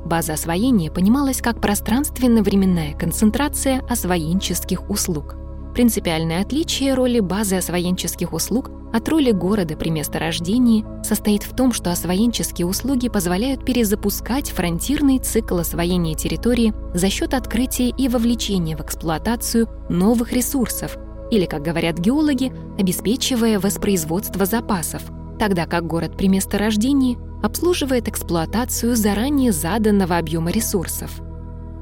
База 0.05 0.33
освоения 0.33 0.91
понималась 0.91 1.41
как 1.41 1.61
пространственно-временная 1.61 2.93
концентрация 2.93 3.81
освоенческих 3.89 4.89
услуг. 4.89 5.35
Принципиальное 5.73 6.41
отличие 6.41 6.93
роли 6.95 7.19
базы 7.19 7.57
освоенческих 7.57 8.31
услуг 8.33 8.71
от 8.91 9.07
роли 9.07 9.29
города 9.31 9.77
при 9.77 9.89
месторождении 9.89 10.83
состоит 11.03 11.43
в 11.43 11.55
том, 11.55 11.73
что 11.73 11.91
освоенческие 11.91 12.65
услуги 12.65 13.07
позволяют 13.07 13.63
перезапускать 13.63 14.49
фронтирный 14.49 15.19
цикл 15.19 15.59
освоения 15.59 16.15
территории 16.15 16.73
за 16.93 17.09
счет 17.09 17.35
открытия 17.35 17.89
и 17.89 18.07
вовлечения 18.07 18.75
в 18.75 18.81
эксплуатацию 18.81 19.69
новых 19.89 20.33
ресурсов– 20.33 20.97
или, 21.31 21.45
как 21.45 21.61
говорят 21.61 21.97
геологи, 21.97 22.51
обеспечивая 22.77 23.59
воспроизводство 23.59 24.45
запасов, 24.45 25.03
тогда 25.39 25.65
как 25.65 25.87
город 25.87 26.15
при 26.17 26.27
месторождении 26.27 27.17
обслуживает 27.41 28.07
эксплуатацию 28.07 28.95
заранее 28.95 29.51
заданного 29.51 30.17
объема 30.17 30.51
ресурсов. 30.51 31.09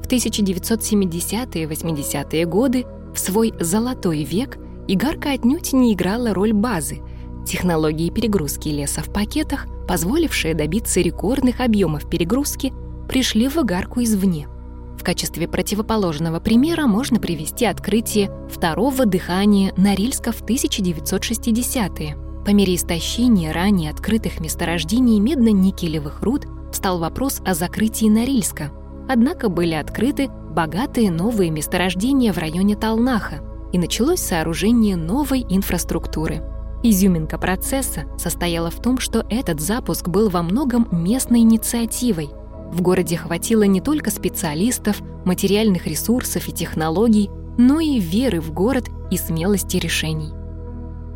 В 0.02 0.06
1970-е 0.08 1.64
и 1.64 1.66
80-е 1.66 2.46
годы, 2.46 2.86
в 3.12 3.18
свой 3.18 3.52
«золотой 3.60 4.22
век», 4.22 4.56
Игарка 4.86 5.32
отнюдь 5.32 5.74
не 5.74 5.92
играла 5.92 6.32
роль 6.32 6.54
базы. 6.54 7.00
Технологии 7.44 8.08
перегрузки 8.08 8.68
леса 8.68 9.02
в 9.02 9.12
пакетах, 9.12 9.66
позволившие 9.86 10.54
добиться 10.54 11.00
рекордных 11.00 11.60
объемов 11.60 12.08
перегрузки, 12.08 12.72
пришли 13.06 13.48
в 13.48 13.58
Игарку 13.58 14.02
извне– 14.02 14.48
в 14.98 15.04
качестве 15.04 15.46
противоположного 15.46 16.40
примера 16.40 16.86
можно 16.86 17.20
привести 17.20 17.64
открытие 17.66 18.30
второго 18.50 19.06
дыхания 19.06 19.72
Норильска 19.76 20.32
в 20.32 20.42
1960-е. 20.42 22.27
По 22.48 22.52
мере 22.52 22.76
истощения 22.76 23.52
ранее 23.52 23.90
открытых 23.90 24.40
месторождений 24.40 25.20
медно-никелевых 25.20 26.22
руд 26.22 26.46
стал 26.72 26.98
вопрос 26.98 27.42
о 27.44 27.52
закрытии 27.52 28.08
Норильска. 28.08 28.70
Однако 29.06 29.50
были 29.50 29.74
открыты 29.74 30.28
богатые 30.28 31.10
новые 31.10 31.50
месторождения 31.50 32.32
в 32.32 32.38
районе 32.38 32.74
Талнаха, 32.74 33.40
и 33.70 33.76
началось 33.76 34.20
сооружение 34.20 34.96
новой 34.96 35.44
инфраструктуры. 35.46 36.40
Изюминка 36.82 37.36
процесса 37.36 38.04
состояла 38.16 38.70
в 38.70 38.80
том, 38.80 38.98
что 38.98 39.26
этот 39.28 39.60
запуск 39.60 40.08
был 40.08 40.30
во 40.30 40.42
многом 40.42 40.88
местной 40.90 41.40
инициативой, 41.40 42.30
в 42.72 42.80
городе 42.80 43.18
хватило 43.18 43.64
не 43.64 43.82
только 43.82 44.10
специалистов, 44.10 45.02
материальных 45.26 45.86
ресурсов 45.86 46.48
и 46.48 46.52
технологий, 46.52 47.28
но 47.58 47.78
и 47.78 48.00
веры 48.00 48.40
в 48.40 48.52
город 48.52 48.88
и 49.10 49.18
смелости 49.18 49.76
решений. 49.76 50.37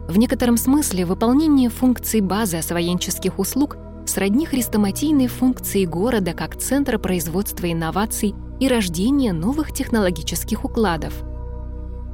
В 0.09 0.19
некотором 0.19 0.57
смысле 0.57 1.07
выполнение 1.07 1.69
функций 1.69 2.21
базы 2.21 2.57
освоенческих 2.57 3.39
услуг 3.39 3.77
сродни 4.05 4.47
хрестоматийной 4.47 5.29
функции 5.29 5.85
города 5.85 6.33
как 6.33 6.57
центра 6.57 6.99
производства 6.99 7.71
инноваций 7.71 8.35
и 8.59 8.69
рождения 8.69 9.33
новых 9.33 9.73
технологических 9.73 10.65
укладов. 10.65 11.15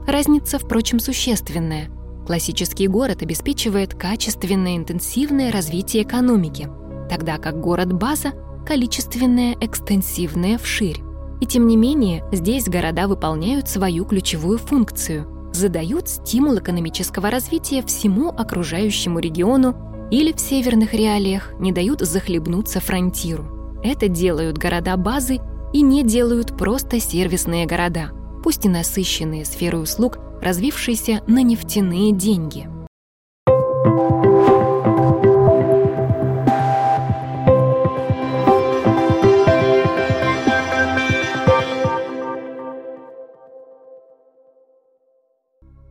Разница, 0.07 0.59
впрочем, 0.59 1.01
существенная. 1.01 1.91
Классический 2.27 2.89
город 2.89 3.23
обеспечивает 3.23 3.95
качественное 3.95 4.77
интенсивное 4.77 5.51
развитие 5.51 6.03
экономики, 6.03 6.69
тогда 7.09 7.39
как 7.39 7.61
город-база 7.61 8.33
количественное, 8.67 9.57
экстенсивное 9.61 10.59
вширь. 10.59 11.01
И 11.41 11.47
тем 11.47 11.67
не 11.67 11.77
менее, 11.77 12.25
здесь 12.33 12.69
города 12.69 13.09
выполняют 13.09 13.69
свою 13.69 14.05
ключевую 14.05 14.59
функцию, 14.59 15.27
задают 15.59 16.09
стимул 16.09 16.59
экономического 16.59 17.31
развития 17.31 17.83
всему 17.83 18.31
окружающему 18.31 19.19
региону 19.19 20.09
или 20.11 20.33
в 20.33 20.41
северных 20.41 20.95
реалиях 20.95 21.53
не 21.59 21.73
дают 21.73 22.01
захлебнуться 22.01 22.81
фронтиру. 22.81 23.81
Это 23.83 24.09
делают 24.09 24.57
города-базы 24.57 25.41
и 25.73 25.83
не 25.83 26.03
делают 26.03 26.57
просто 26.57 27.01
сервисные 27.01 27.67
города, 27.67 28.11
пусть 28.43 28.65
и 28.65 28.69
насыщенные 28.69 29.45
сферой 29.45 29.83
услуг, 29.83 30.19
развившиеся 30.41 31.23
на 31.27 31.43
нефтяные 31.43 32.13
деньги– 32.13 32.69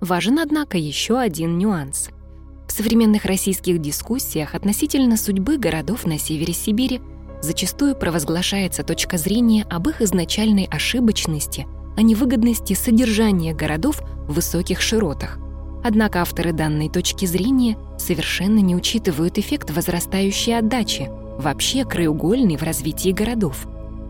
Важен, 0.08 0.40
однако, 0.40 0.78
еще 0.78 1.20
один 1.20 1.58
нюанс. 1.58 2.12
В 2.66 2.72
современных 2.72 3.26
российских 3.26 3.82
дискуссиях 3.82 4.56
относительно 4.56 5.18
судьбы 5.18 5.58
городов 5.58 6.06
на 6.06 6.18
севере 6.18 6.54
Сибири 6.54 7.02
зачастую 7.42 7.94
провозглашается 7.94 8.84
точка 8.84 9.18
зрения 9.18 9.66
об 9.70 9.90
их 9.90 10.02
изначальной 10.02 10.64
ошибочности, 10.64 11.68
а 11.98 12.02
невыгодности 12.04 12.72
содержания 12.72 13.54
городов 13.54 14.00
в 14.30 14.36
высоких 14.36 14.80
широтах. 14.80 15.40
Однако 15.84 16.22
авторы 16.22 16.54
данной 16.54 16.88
точки 16.88 17.26
зрения 17.26 17.78
совершенно 17.98 18.60
не 18.60 18.78
учитывают 18.78 19.38
эффект 19.38 19.72
возрастающей 19.72 20.58
отдачи, 20.58 21.10
вообще 21.38 21.84
краеугольный 21.84 22.56
в 22.56 22.64
развитии 22.64 23.12
городов. 23.12 23.68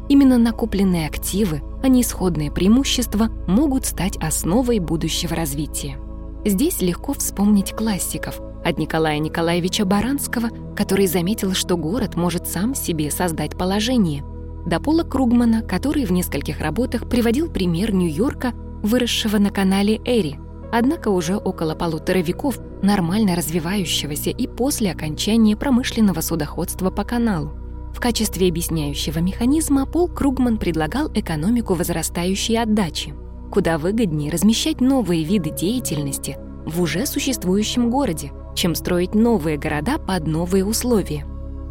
Именно 0.10 0.38
накопленные 0.38 1.08
активы, 1.08 1.62
а 1.84 1.88
не 1.88 2.02
исходные 2.02 2.52
преимущества, 2.52 3.28
могут 3.48 3.86
стать 3.86 4.18
основой 4.18 4.80
будущего 4.80 5.36
развития. 5.36 5.98
Здесь 6.46 6.82
легко 6.82 7.14
вспомнить 7.14 7.74
классиков, 7.74 8.40
от 8.64 8.78
Николая 8.78 9.20
Николаевича 9.20 9.86
Баранского, 9.86 10.50
который 10.76 11.08
заметил, 11.08 11.54
что 11.54 11.78
город 11.78 12.16
может 12.16 12.48
сам 12.48 12.76
себе 12.76 13.12
создать 13.12 13.58
положение, 13.58 14.24
до 14.66 14.80
Пола 14.80 15.04
Кругмана, 15.04 15.62
который 15.62 16.06
в 16.06 16.12
нескольких 16.12 16.60
работах 16.60 17.10
приводил 17.10 17.50
пример 17.50 17.94
Нью-Йорка, 17.94 18.52
выросшего 18.84 19.38
на 19.38 19.50
канале 19.50 20.02
Эри, 20.04 20.38
однако 20.72 21.10
уже 21.10 21.38
около 21.38 21.74
полутора 21.74 22.20
веков 22.20 22.60
нормально 22.82 23.36
развивающегося 23.36 24.30
и 24.30 24.48
после 24.48 24.92
окончания 24.92 25.56
промышленного 25.56 26.22
судоходства 26.22 26.90
по 26.90 27.04
каналу. 27.04 27.57
В 27.98 28.00
качестве 28.00 28.50
объясняющего 28.50 29.18
механизма 29.18 29.88
Пол 29.88 30.08
Кругман 30.08 30.60
предлагал 30.60 31.10
экономику 31.16 31.74
возрастающей 31.74 32.62
отдачи, 32.62 33.16
куда 33.52 33.80
выгоднее 33.80 34.32
размещать 34.32 34.82
новые 34.82 35.24
виды 35.24 35.50
деятельности 35.50 36.38
в 36.64 36.80
уже 36.80 37.08
существующем 37.08 37.90
городе, 37.90 38.32
чем 38.54 38.76
строить 38.76 39.16
новые 39.16 39.58
города 39.58 39.98
под 39.98 40.28
новые 40.28 40.64
условия. 40.64 41.26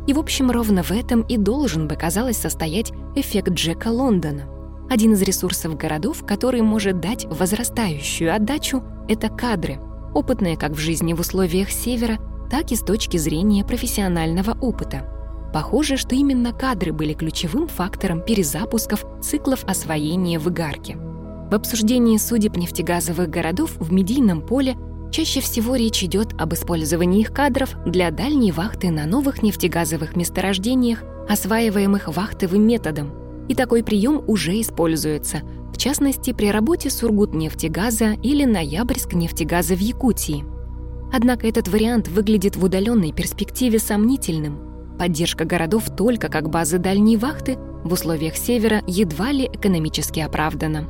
И, 0.09 0.15
в 0.15 0.19
общем, 0.19 0.51
ровно 0.51 0.83
в 0.83 0.91
этом 0.91 1.21
и 1.21 1.37
должен 1.37 1.87
бы, 1.87 1.95
казалось, 1.95 2.39
состоять 2.39 2.91
эффект 3.15 3.51
Джека 3.51 3.93
Лондона. 3.93 4.49
Один 4.91 5.13
из 5.13 5.23
ресурсов 5.23 5.77
городов, 5.77 6.27
который 6.27 6.61
может 6.61 6.99
дать 6.99 7.25
возрастающую 7.27 8.35
отдачу, 8.35 8.83
это 9.09 9.29
кадры, 9.29 9.79
опытные 10.13 10.57
как 10.57 10.73
в 10.73 10.79
жизни 10.79 11.13
в 11.13 11.21
условиях 11.21 11.71
Севера, 11.71 12.19
так 12.51 12.73
и 12.73 12.75
с 12.75 12.81
точки 12.81 13.17
зрения 13.17 13.65
профессионального 13.65 14.59
опыта. 14.61 15.13
Похоже, 15.53 15.97
что 15.97 16.15
именно 16.15 16.53
кадры 16.53 16.93
были 16.93 17.15
ключевым 17.15 17.69
фактором 17.69 18.21
перезапусков 18.21 19.05
циклов 19.23 19.65
освоения 19.65 20.39
в 20.39 20.49
Игарке. 20.49 20.97
В 20.97 21.55
обсуждении 21.55 22.17
судеб 22.19 22.57
нефтегазовых 22.57 23.31
городов 23.31 23.77
в 23.79 23.93
медийном 23.93 24.43
поле 24.43 24.77
Чаще 25.17 25.41
всего 25.41 25.77
речь 25.77 26.03
идет 26.05 26.35
об 26.39 26.53
использовании 26.53 27.21
их 27.21 27.33
кадров 27.33 27.75
для 27.87 28.11
дальней 28.11 28.53
вахты 28.53 28.91
на 28.91 29.07
новых 29.07 29.43
нефтегазовых 29.43 30.15
месторождениях, 30.15 31.05
осваиваемых 31.29 32.09
вахтовым 32.09 32.67
методом. 32.67 33.13
И 33.49 33.55
такой 33.55 33.83
прием 33.83 34.23
уже 34.27 34.61
используется, 34.61 35.41
в 35.73 35.79
частности, 35.79 36.33
при 36.33 36.51
работе 36.51 36.91
Сургутнефтегаза 36.91 38.17
или 38.23 38.45
Ноябрьск 38.45 39.15
нефтегаза 39.15 39.75
в 39.75 39.81
Якутии. 39.81 40.45
Однако 41.13 41.47
этот 41.47 41.69
вариант 41.69 42.09
выглядит 42.09 42.57
в 42.57 42.65
удаленной 42.65 43.13
перспективе 43.13 43.79
сомнительным. 43.79 44.59
Поддержка 44.99 45.45
городов 45.45 45.85
только 45.97 46.29
как 46.29 46.49
базы 46.49 46.79
дальней 46.79 47.17
вахты 47.17 47.59
в 47.85 47.93
условиях 47.93 48.37
Севера 48.37 48.83
едва 48.87 49.31
ли 49.33 49.45
экономически 49.53 50.21
оправдана. 50.21 50.89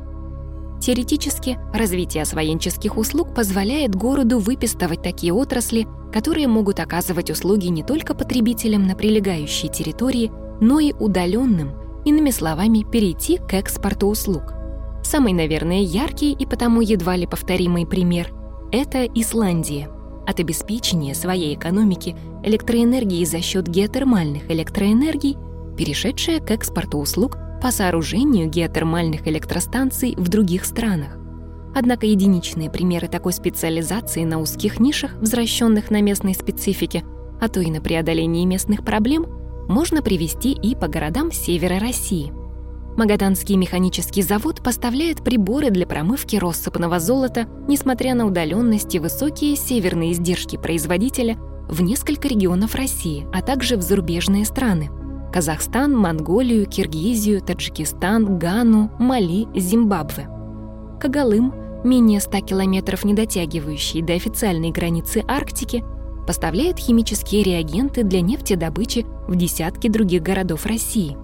Теоретически, 0.79 1.57
развитие 1.73 2.23
освоенческих 2.23 2.97
услуг 2.97 3.33
позволяет 3.33 3.95
городу 3.95 4.39
выпистывать 4.39 5.01
такие 5.01 5.33
отрасли, 5.33 5.87
которые 6.13 6.47
могут 6.47 6.79
оказывать 6.79 7.31
услуги 7.31 7.67
не 7.67 7.83
только 7.83 8.13
потребителям 8.13 8.83
на 8.83 8.95
прилегающей 8.95 9.69
территории, 9.69 10.31
но 10.61 10.79
и 10.79 10.93
удаленным, 10.93 11.71
иными 12.05 12.29
словами, 12.29 12.85
перейти 12.89 13.37
к 13.37 13.53
экспорту 13.53 14.07
услуг. 14.07 14.53
Самый, 15.03 15.33
наверное, 15.33 15.81
яркий 15.81 16.31
и 16.31 16.45
потому 16.45 16.81
едва 16.81 17.15
ли 17.15 17.25
повторимый 17.25 17.85
пример– 17.85 18.31
это 18.71 19.05
Исландия. 19.05 19.89
От 20.27 20.41
обеспечения 20.41 21.15
своей 21.15 21.55
экономики 21.55 22.15
электроэнергией 22.43 23.25
за 23.25 23.41
счет 23.41 23.67
геотермальных 23.69 24.51
электроэнергий, 24.51 25.37
перешедшая 25.77 26.41
к 26.41 26.51
экспорту 26.51 26.97
услуг 26.97 27.37
по 27.61 27.71
сооружению 27.71 28.49
геотермальных 28.49 29.25
электростанций 29.25 30.15
в 30.17 30.27
других 30.27 30.65
странах. 30.65 31.17
Однако 31.73 32.05
единичные 32.05 32.69
примеры 32.69 33.07
такой 33.07 33.31
специализации 33.31 34.25
на 34.25 34.39
узких 34.39 34.81
нишах, 34.81 35.13
возвращенных 35.15 35.91
на 35.91 36.01
местной 36.01 36.33
специфике, 36.33 37.05
а 37.39 37.47
то 37.47 37.61
и 37.61 37.71
на 37.71 37.79
преодолении 37.79 38.45
местных 38.45 38.83
проблем, 38.83 39.27
можно 39.69 40.01
привести 40.01 40.51
и 40.51 40.75
по 40.75 40.87
городам 40.87 41.31
севера 41.31 41.79
России. 41.79 42.33
Магаданский 42.97 43.57
механический 43.57 44.23
завод 44.23 44.63
поставляет 44.63 45.23
приборы 45.23 45.69
для 45.69 45.85
промывки 45.85 46.35
россыпного 46.35 46.99
золота, 46.99 47.45
несмотря 47.67 48.15
на 48.15 48.25
удаленность 48.25 48.95
и 48.95 48.99
высокие 48.99 49.55
северные 49.55 50.13
издержки 50.13 50.57
производителя 50.57 51.37
в 51.69 51.83
несколько 51.83 52.27
регионов 52.27 52.73
России, 52.73 53.27
а 53.31 53.43
также 53.43 53.77
в 53.77 53.83
зарубежные 53.83 54.45
страны– 54.45 54.89
Казахстан, 55.31 55.95
Монголию, 55.95 56.65
Киргизию, 56.65 57.41
Таджикистан, 57.41 58.39
Гану, 58.39 58.89
Мали, 58.97 59.45
Зимбабве. 59.55 60.27
Кагалым, 60.99 61.53
менее 61.83 62.19
100 62.19 62.39
километров 62.39 63.05
не 63.05 63.13
дотягивающий 63.13 64.01
до 64.01 64.13
официальной 64.13 64.71
границы 64.71 65.23
Арктики, 65.27 65.83
поставляет 66.25 66.79
химические 66.79 67.43
реагенты 67.43 68.01
для 68.01 68.21
нефтедобычи 68.21 69.05
в 69.27 69.35
десятки 69.35 69.87
других 69.87 70.23
городов 70.23 70.65
России. 70.65 71.15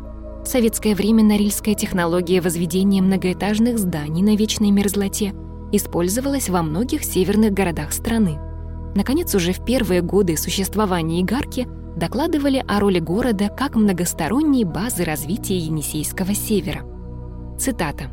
Советское 0.46 0.96
время 0.96 1.24
норильская 1.24 1.76
технология 1.76 2.42
возведения 2.42 3.02
многоэтажных 3.02 3.80
зданий 3.80 4.22
на 4.22 4.36
вечной 4.36 4.72
мерзлоте 4.72 5.34
использовалась 5.72 6.50
во 6.50 6.62
многих 6.62 7.04
северных 7.04 7.54
городах 7.54 7.94
страны. 7.94 8.40
Наконец, 8.96 9.34
уже 9.34 9.54
в 9.54 9.64
первые 9.66 10.02
годы 10.02 10.38
существования 10.38 11.22
Игарки– 11.22 11.68
докладывали 11.96 12.64
о 12.68 12.80
роли 12.80 13.00
города 13.00 13.50
как 13.50 13.76
многосторонней 13.76 14.64
базы 14.64 15.04
развития 15.04 15.58
Енисейского 15.58 16.34
севера. 16.34 16.82
Цитата. 17.58 18.12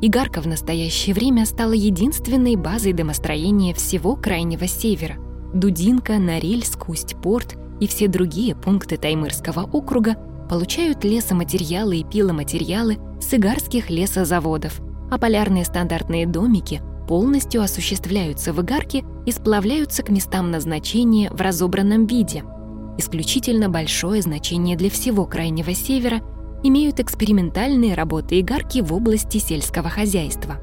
«Игарка 0.00 0.40
в 0.40 0.46
настоящее 0.46 1.14
время 1.14 1.44
стала 1.44 1.72
единственной 1.72 2.56
базой 2.56 2.92
домостроения 2.92 3.74
всего 3.74 4.14
Крайнего 4.14 4.68
Севера. 4.68 5.16
Дудинка, 5.52 6.18
Норильск, 6.18 6.88
Усть-Порт 6.88 7.56
и 7.80 7.88
все 7.88 8.06
другие 8.06 8.54
пункты 8.54 8.96
Таймырского 8.96 9.68
округа 9.72 10.16
получают 10.48 11.04
лесоматериалы 11.04 11.98
и 11.98 12.04
пиломатериалы 12.04 12.98
с 13.20 13.32
игарских 13.34 13.90
лесозаводов, 13.90 14.80
а 15.10 15.18
полярные 15.18 15.64
стандартные 15.64 16.26
домики 16.26 16.80
полностью 17.06 17.62
осуществляются 17.62 18.52
в 18.52 18.60
Игарке 18.62 19.04
и 19.26 19.32
сплавляются 19.32 20.02
к 20.02 20.10
местам 20.10 20.50
назначения 20.50 21.30
в 21.30 21.40
разобранном 21.40 22.06
виде– 22.06 22.44
исключительно 22.98 23.70
большое 23.70 24.20
значение 24.20 24.76
для 24.76 24.90
всего 24.90 25.24
Крайнего 25.24 25.72
Севера 25.72 26.20
имеют 26.62 27.00
экспериментальные 27.00 27.94
работы 27.94 28.40
игарки 28.40 28.80
в 28.80 28.92
области 28.92 29.38
сельского 29.38 29.88
хозяйства. 29.88 30.56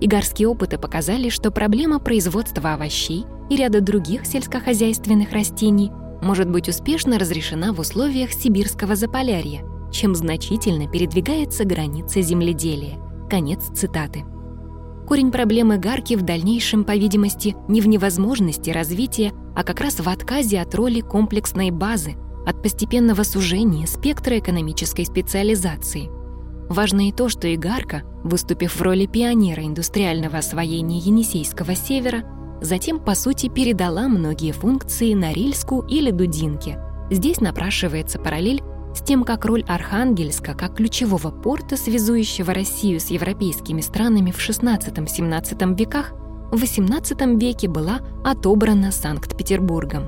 Игарские 0.00 0.48
опыты 0.48 0.76
показали, 0.76 1.30
что 1.30 1.50
проблема 1.50 2.00
производства 2.00 2.74
овощей 2.74 3.24
и 3.48 3.56
ряда 3.56 3.80
других 3.80 4.26
сельскохозяйственных 4.26 5.32
растений 5.32 5.90
может 6.22 6.50
быть 6.50 6.68
успешно 6.68 7.18
разрешена 7.18 7.72
в 7.72 7.80
условиях 7.80 8.32
сибирского 8.32 8.96
заполярья, 8.96 9.62
чем 9.92 10.14
значительно 10.14 10.88
передвигается 10.88 11.64
граница 11.64 12.20
земледелия. 12.20 12.98
Конец 13.28 13.64
цитаты. 13.74 14.24
Корень 15.06 15.30
проблемы 15.30 15.78
Гарки 15.78 16.14
в 16.14 16.22
дальнейшем, 16.22 16.84
по 16.84 16.96
видимости, 16.96 17.54
не 17.68 17.80
в 17.80 17.86
невозможности 17.86 18.70
развития, 18.70 19.32
а 19.54 19.62
как 19.62 19.80
раз 19.80 20.00
в 20.00 20.08
отказе 20.08 20.60
от 20.60 20.74
роли 20.74 21.00
комплексной 21.00 21.70
базы, 21.70 22.16
от 22.44 22.62
постепенного 22.62 23.22
сужения 23.22 23.86
спектра 23.86 24.38
экономической 24.38 25.04
специализации. 25.04 26.10
Важно 26.68 27.08
и 27.08 27.12
то, 27.12 27.28
что 27.28 27.52
Игарка, 27.54 28.02
выступив 28.24 28.74
в 28.74 28.82
роли 28.82 29.06
пионера 29.06 29.64
индустриального 29.64 30.38
освоения 30.38 30.98
Енисейского 30.98 31.76
севера, 31.76 32.24
затем, 32.60 32.98
по 32.98 33.14
сути, 33.14 33.48
передала 33.48 34.08
многие 34.08 34.52
функции 34.52 35.14
Норильску 35.14 35.80
или 35.82 36.10
Дудинке. 36.10 36.78
Здесь 37.10 37.40
напрашивается 37.40 38.18
параллель 38.18 38.62
с 38.94 39.00
тем, 39.02 39.24
как 39.24 39.44
роль 39.44 39.62
Архангельска 39.68 40.54
как 40.54 40.76
ключевого 40.76 41.30
порта, 41.30 41.76
связующего 41.76 42.54
Россию 42.54 42.98
с 42.98 43.06
европейскими 43.10 43.80
странами 43.80 44.30
в 44.30 44.38
XVI-XVII 44.38 45.76
веках, 45.76 46.12
в 46.50 46.62
XVIII 46.62 47.38
веке 47.38 47.68
была 47.68 48.00
отобрана 48.24 48.92
Санкт-Петербургом. 48.92 50.04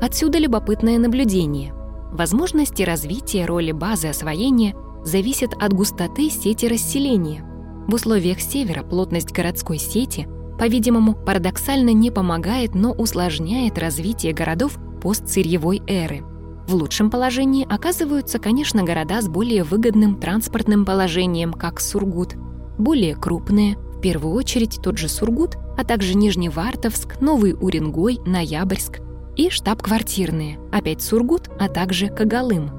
Отсюда 0.00 0.38
любопытное 0.38 0.98
наблюдение. 0.98 1.74
Возможности 2.12 2.82
развития 2.82 3.46
роли 3.46 3.72
базы 3.72 4.08
освоения 4.08 4.74
зависят 5.04 5.52
от 5.60 5.72
густоты 5.72 6.30
сети 6.30 6.66
расселения. 6.66 7.44
В 7.86 7.94
условиях 7.94 8.40
севера 8.40 8.82
плотность 8.82 9.32
городской 9.32 9.78
сети, 9.78 10.28
по-видимому, 10.62 11.14
парадоксально 11.14 11.92
не 11.92 12.12
помогает, 12.12 12.76
но 12.76 12.92
усложняет 12.92 13.78
развитие 13.78 14.32
городов 14.32 14.78
постсырьевой 15.00 15.82
эры– 15.88 16.22
в 16.68 16.74
лучшем 16.76 17.10
положении 17.10 17.66
оказываются, 17.68 18.38
конечно, 18.38 18.84
города 18.84 19.20
с 19.20 19.28
более 19.28 19.64
выгодным 19.64 20.20
транспортным 20.20 20.84
положением, 20.84 21.52
как 21.52 21.80
Сургут, 21.80 22.36
более 22.78 23.16
крупные, 23.16 23.76
в 23.76 24.00
первую 24.00 24.34
очередь 24.34 24.78
тот 24.80 24.98
же 24.98 25.08
Сургут, 25.08 25.56
а 25.76 25.84
также 25.84 26.14
Нижневартовск, 26.14 27.20
Новый 27.20 27.54
Уренгой, 27.54 28.20
Ноябрьск 28.24 29.00
и 29.34 29.50
штаб-квартирные, 29.50 30.60
опять 30.70 31.02
Сургут, 31.02 31.50
а 31.58 31.68
также 31.68 32.06
Кагалым. 32.06 32.70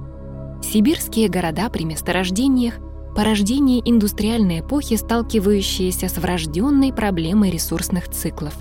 Сибирские 0.63 1.28
города 1.28 1.69
при 1.69 1.84
месторождениях 1.84 2.76
порождение 3.15 3.82
индустриальной 3.84 4.62
эпохи, 4.62 4.95
сталкивающееся 4.95 6.10
с 6.10 6.17
врожденной 6.17 6.93
проблемой 6.93 7.52
ресурсных 7.52 8.10
циклов. 8.10 8.54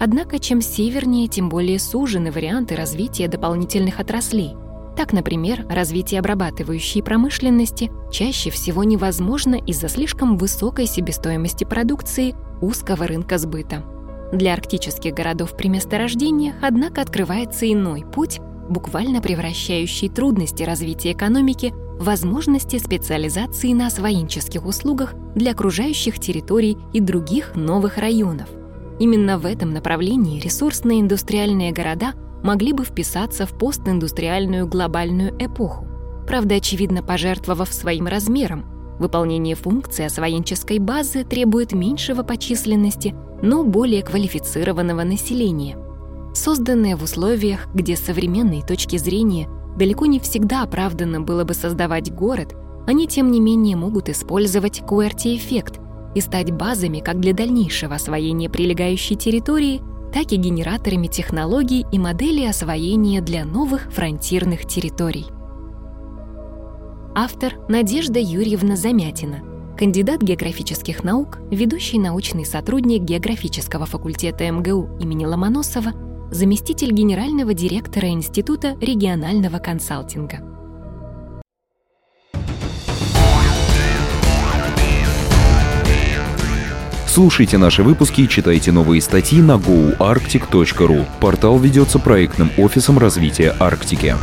Однако, 0.00 0.38
чем 0.38 0.60
севернее, 0.60 1.28
тем 1.28 1.48
более 1.48 1.78
сужены 1.78 2.30
варианты 2.30 2.76
развития 2.76 3.28
дополнительных 3.28 4.00
отраслей. 4.00 4.54
Так, 4.96 5.12
например, 5.12 5.66
развитие 5.68 6.20
обрабатывающей 6.20 7.02
промышленности 7.02 7.90
чаще 8.10 8.50
всего 8.50 8.84
невозможно 8.84 9.54
из-за 9.54 9.88
слишком 9.88 10.36
высокой 10.36 10.86
себестоимости 10.86 11.64
продукции 11.64 12.34
узкого 12.60 13.06
рынка 13.06 13.38
сбыта. 13.38 13.84
Для 14.32 14.54
арктических 14.54 15.14
городов 15.14 15.56
при 15.56 15.68
месторождениях, 15.68 16.56
однако, 16.62 17.00
открывается 17.00 17.70
иной 17.72 18.04
путь, 18.04 18.40
буквально 18.68 19.22
превращающий 19.22 20.08
трудности 20.08 20.62
развития 20.62 21.12
экономики 21.12 21.72
возможности 21.98 22.78
специализации 22.78 23.72
на 23.72 23.86
освоенческих 23.86 24.64
услугах 24.64 25.14
для 25.34 25.52
окружающих 25.52 26.18
территорий 26.18 26.76
и 26.92 27.00
других 27.00 27.54
новых 27.54 27.98
районов. 27.98 28.48
Именно 28.98 29.38
в 29.38 29.46
этом 29.46 29.72
направлении 29.72 30.40
ресурсные 30.40 31.00
индустриальные 31.00 31.72
города 31.72 32.14
могли 32.42 32.72
бы 32.72 32.84
вписаться 32.84 33.46
в 33.46 33.56
постиндустриальную 33.58 34.66
глобальную 34.66 35.34
эпоху, 35.38 35.86
правда, 36.26 36.56
очевидно, 36.56 37.02
пожертвовав 37.02 37.72
своим 37.72 38.06
размером. 38.06 38.64
Выполнение 38.98 39.54
функции 39.54 40.04
освоенческой 40.04 40.78
базы 40.78 41.24
требует 41.24 41.72
меньшего 41.72 42.22
по 42.22 42.36
численности 42.36 43.14
но 43.42 43.64
более 43.64 44.02
квалифицированного 44.02 45.02
населения, 45.02 45.76
созданные 46.34 46.96
в 46.96 47.02
условиях, 47.02 47.68
где 47.74 47.96
с 47.96 48.00
современной 48.00 48.62
точки 48.62 48.96
зрения 48.96 49.48
далеко 49.78 50.06
не 50.06 50.20
всегда 50.20 50.62
оправданно 50.62 51.20
было 51.20 51.44
бы 51.44 51.54
создавать 51.54 52.12
город, 52.12 52.54
они 52.86 53.06
тем 53.06 53.30
не 53.30 53.40
менее 53.40 53.76
могут 53.76 54.08
использовать 54.08 54.80
QWERTY-эффект 54.80 55.80
и 56.14 56.20
стать 56.20 56.50
базами 56.50 56.98
как 56.98 57.20
для 57.20 57.32
дальнейшего 57.32 57.94
освоения 57.94 58.50
прилегающей 58.50 59.16
территории, 59.16 59.80
так 60.12 60.32
и 60.32 60.36
генераторами 60.36 61.06
технологий 61.06 61.86
и 61.92 61.98
моделей 61.98 62.48
освоения 62.48 63.20
для 63.20 63.44
новых 63.44 63.92
фронтирных 63.92 64.66
территорий. 64.66 65.26
Автор 67.14 67.54
Надежда 67.68 68.18
Юрьевна 68.18 68.76
Замятина– 68.76 69.42
кандидат 69.78 70.22
географических 70.22 71.04
наук, 71.04 71.38
ведущий 71.50 71.98
научный 71.98 72.44
сотрудник 72.44 73.02
географического 73.02 73.86
факультета 73.86 74.50
МГУ 74.50 74.98
имени 75.00 75.24
Ломоносова, 75.24 75.92
заместитель 76.30 76.92
генерального 76.92 77.54
директора 77.54 78.08
Института 78.08 78.76
регионального 78.80 79.58
консалтинга. 79.58 80.40
Слушайте 87.06 87.58
наши 87.58 87.82
выпуски 87.82 88.20
и 88.20 88.28
читайте 88.28 88.70
новые 88.70 89.02
статьи 89.02 89.40
на 89.40 89.56
goarctic.ru. 89.56 91.04
Портал 91.20 91.58
ведется 91.58 91.98
проектным 91.98 92.50
офисом 92.58 92.98
развития 92.98 93.56
Арктики. 93.58 94.14